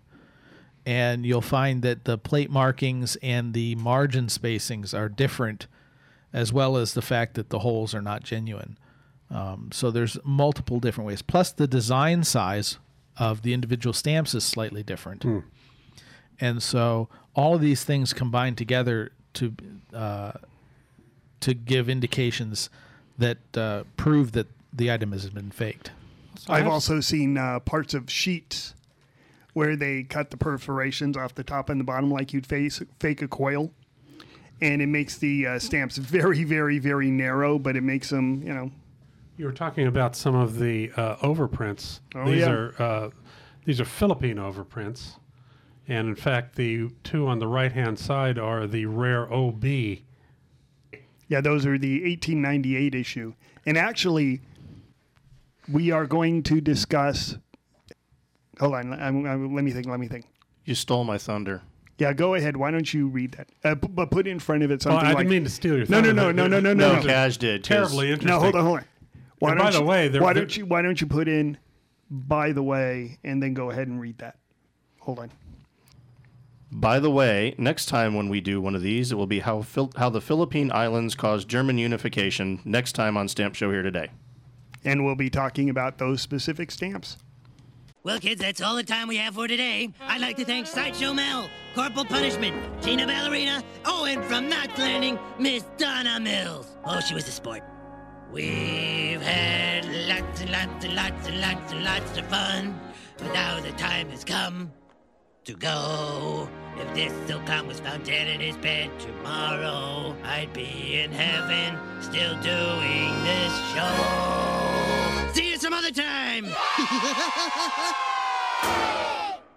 And 0.85 1.25
you'll 1.25 1.41
find 1.41 1.83
that 1.83 2.05
the 2.05 2.17
plate 2.17 2.49
markings 2.49 3.15
and 3.17 3.53
the 3.53 3.75
margin 3.75 4.27
spacings 4.27 4.97
are 4.97 5.07
different, 5.09 5.67
as 6.33 6.51
well 6.51 6.75
as 6.75 6.93
the 6.93 7.03
fact 7.03 7.35
that 7.35 7.49
the 7.49 7.59
holes 7.59 7.93
are 7.93 8.01
not 8.01 8.23
genuine. 8.23 8.77
Um, 9.29 9.69
so 9.71 9.91
there's 9.91 10.17
multiple 10.23 10.79
different 10.79 11.07
ways. 11.07 11.21
Plus, 11.21 11.51
the 11.51 11.67
design 11.67 12.23
size 12.23 12.79
of 13.17 13.43
the 13.43 13.53
individual 13.53 13.93
stamps 13.93 14.33
is 14.33 14.43
slightly 14.43 14.81
different. 14.81 15.23
And 16.39 16.63
so 16.63 17.07
all 17.35 17.53
of 17.53 17.61
these 17.61 17.83
things 17.83 18.11
combine 18.13 18.55
together 18.55 19.11
to 19.35 19.53
uh, 19.93 20.31
to 21.41 21.53
give 21.53 21.89
indications 21.89 22.69
that 23.17 23.37
uh, 23.55 23.83
prove 23.97 24.31
that 24.31 24.47
the 24.73 24.91
item 24.91 25.11
has 25.11 25.29
been 25.29 25.51
faked. 25.51 25.91
I've 26.47 26.67
also 26.67 27.01
seen 27.01 27.37
uh, 27.37 27.59
parts 27.59 27.93
of 27.93 28.09
sheets 28.09 28.73
where 29.53 29.75
they 29.75 30.03
cut 30.03 30.31
the 30.31 30.37
perforations 30.37 31.17
off 31.17 31.35
the 31.35 31.43
top 31.43 31.69
and 31.69 31.79
the 31.79 31.83
bottom 31.83 32.09
like 32.09 32.33
you'd 32.33 32.47
face, 32.47 32.81
fake 32.99 33.21
a 33.21 33.27
coil. 33.27 33.71
And 34.61 34.81
it 34.81 34.87
makes 34.87 35.17
the 35.17 35.47
uh, 35.47 35.59
stamps 35.59 35.97
very, 35.97 36.43
very, 36.43 36.79
very 36.79 37.09
narrow, 37.09 37.57
but 37.57 37.75
it 37.75 37.81
makes 37.81 38.09
them, 38.09 38.43
you 38.43 38.53
know. 38.53 38.71
You 39.37 39.45
were 39.45 39.51
talking 39.51 39.87
about 39.87 40.15
some 40.15 40.35
of 40.35 40.59
the 40.59 40.91
uh, 40.95 41.15
overprints. 41.17 41.99
Oh, 42.13 42.29
these 42.29 42.41
yeah. 42.41 42.51
are 42.51 42.81
uh, 42.81 43.09
these 43.65 43.81
are 43.81 43.85
Philippine 43.85 44.35
overprints, 44.35 45.17
and 45.87 46.07
in 46.07 46.15
fact, 46.15 46.55
the 46.55 46.89
two 47.03 47.27
on 47.27 47.39
the 47.39 47.47
right 47.47 47.71
hand 47.71 47.97
side 47.97 48.37
are 48.37 48.67
the 48.67 48.85
rare 48.85 49.31
OB. 49.33 49.65
Yeah, 51.31 51.39
those 51.39 51.65
are 51.65 51.77
the 51.77 51.93
1898 52.03 52.93
issue. 52.93 53.33
And 53.65 53.77
actually, 53.77 54.41
we 55.71 55.89
are 55.89 56.05
going 56.05 56.43
to 56.43 56.59
discuss. 56.59 57.37
Hold 58.59 58.75
on. 58.75 58.91
I'm, 58.91 59.25
I'm- 59.25 59.55
let 59.55 59.63
me 59.63 59.71
think. 59.71 59.87
Let 59.87 59.97
me 60.01 60.09
think. 60.09 60.25
You 60.65 60.75
stole 60.75 61.05
my 61.05 61.17
thunder. 61.17 61.61
Yeah, 61.99 62.11
go 62.11 62.33
ahead. 62.35 62.57
Why 62.57 62.69
don't 62.69 62.93
you 62.93 63.07
read 63.07 63.31
that? 63.33 63.47
Uh, 63.63 63.75
p- 63.75 63.87
but 63.87 64.11
put 64.11 64.27
in 64.27 64.39
front 64.39 64.63
of 64.63 64.71
it 64.71 64.83
Well, 64.83 64.95
something 64.99 65.07
I 65.07 65.13
didn't 65.19 65.29
mean 65.29 65.43
to 65.45 65.49
steal 65.49 65.77
your 65.77 65.85
No, 65.87 66.01
no, 66.01 66.07
thunder, 66.07 66.33
no, 66.33 66.47
no, 66.47 66.47
no, 66.47 66.59
no, 66.59 66.73
no. 66.73 66.93
no, 66.95 66.99
no. 67.01 67.07
Cash 67.07 67.37
did. 67.37 67.61
'cause- 67.61 67.67
Terribly 67.69 68.07
interesting. 68.11 68.27
No, 68.27 68.39
hold 68.41 68.55
on, 68.55 68.65
hold 68.65 68.77
on. 68.79 68.85
Why 69.39 69.51
And 69.51 69.57
don't 69.59 69.67
by 69.67 69.71
the 69.71 69.79
you, 69.79 69.85
way, 69.85 70.07
there- 70.09 70.21
why 70.21 70.33
there- 70.33 70.43
don't 70.43 70.57
you 70.57 70.65
why 70.65 70.81
don't 70.81 70.99
you 70.99 71.07
put 71.07 71.29
in 71.29 71.57
by 72.09 72.51
the 72.51 72.61
way 72.63 73.19
and 73.23 73.41
then 73.41 73.53
go 73.53 73.69
ahead 73.71 73.87
and 73.87 74.01
read 74.01 74.17
that? 74.17 74.35
Hold 74.99 75.19
on. 75.19 75.31
By 76.71 76.99
the 76.99 77.11
way, 77.11 77.53
next 77.57 77.87
time 77.87 78.15
when 78.15 78.29
we 78.29 78.39
do 78.39 78.61
one 78.61 78.75
of 78.75 78.81
these, 78.81 79.11
it 79.11 79.15
will 79.15 79.27
be 79.27 79.39
how 79.39 79.61
Phil- 79.61 79.91
how 79.97 80.09
the 80.09 80.21
Philippine 80.21 80.71
Islands 80.71 81.15
caused 81.15 81.49
German 81.49 81.77
unification. 81.77 82.61
Next 82.63 82.93
time 82.93 83.17
on 83.17 83.27
Stamp 83.27 83.55
Show 83.55 83.71
here 83.71 83.81
today. 83.81 84.07
And 84.85 85.03
we'll 85.03 85.15
be 85.15 85.29
talking 85.29 85.69
about 85.69 85.97
those 85.97 86.21
specific 86.21 86.71
stamps. 86.71 87.17
Well, 88.03 88.19
kids, 88.19 88.41
that's 88.41 88.61
all 88.61 88.75
the 88.75 88.83
time 88.83 89.09
we 89.09 89.17
have 89.17 89.35
for 89.35 89.47
today. 89.47 89.89
I'd 90.01 90.21
like 90.21 90.37
to 90.37 90.45
thank 90.45 90.65
Sideshow 90.65 91.13
Mel, 91.13 91.49
Corporal 91.75 92.05
Punishment, 92.05 92.55
Tina 92.81 93.05
Ballerina. 93.05 93.61
Oh, 93.85 94.05
and 94.05 94.23
from 94.23 94.49
Knots 94.49 94.79
Landing, 94.79 95.19
Miss 95.37 95.63
Donna 95.77 96.19
Mills. 96.19 96.67
Oh, 96.85 96.99
she 97.01 97.13
was 97.13 97.27
a 97.27 97.31
sport. 97.31 97.61
We've 98.31 99.21
had 99.21 99.85
lots 100.07 100.41
and 100.41 100.51
lots 100.51 100.85
and 100.85 100.95
lots 100.95 101.27
and 101.27 101.41
lots 101.41 101.73
and 101.73 101.83
lots 101.83 102.17
of 102.17 102.25
fun, 102.27 102.79
but 103.17 103.33
now 103.33 103.59
the 103.59 103.71
time 103.73 104.09
has 104.09 104.23
come 104.23 104.71
to 105.45 105.53
go. 105.53 106.47
If 106.77 106.93
this 106.93 107.11
Silcon 107.29 107.67
was 107.67 107.79
found 107.79 108.05
dead 108.05 108.27
in 108.27 108.39
his 108.39 108.55
bed 108.57 108.89
tomorrow, 108.99 110.15
I'd 110.23 110.53
be 110.53 110.99
in 110.99 111.11
heaven 111.11 111.77
still 112.01 112.33
doing 112.41 113.23
this 113.23 113.53
show. 113.73 115.33
See 115.33 115.51
you 115.51 115.57
some 115.57 115.73
other 115.73 115.91
time! 115.91 116.45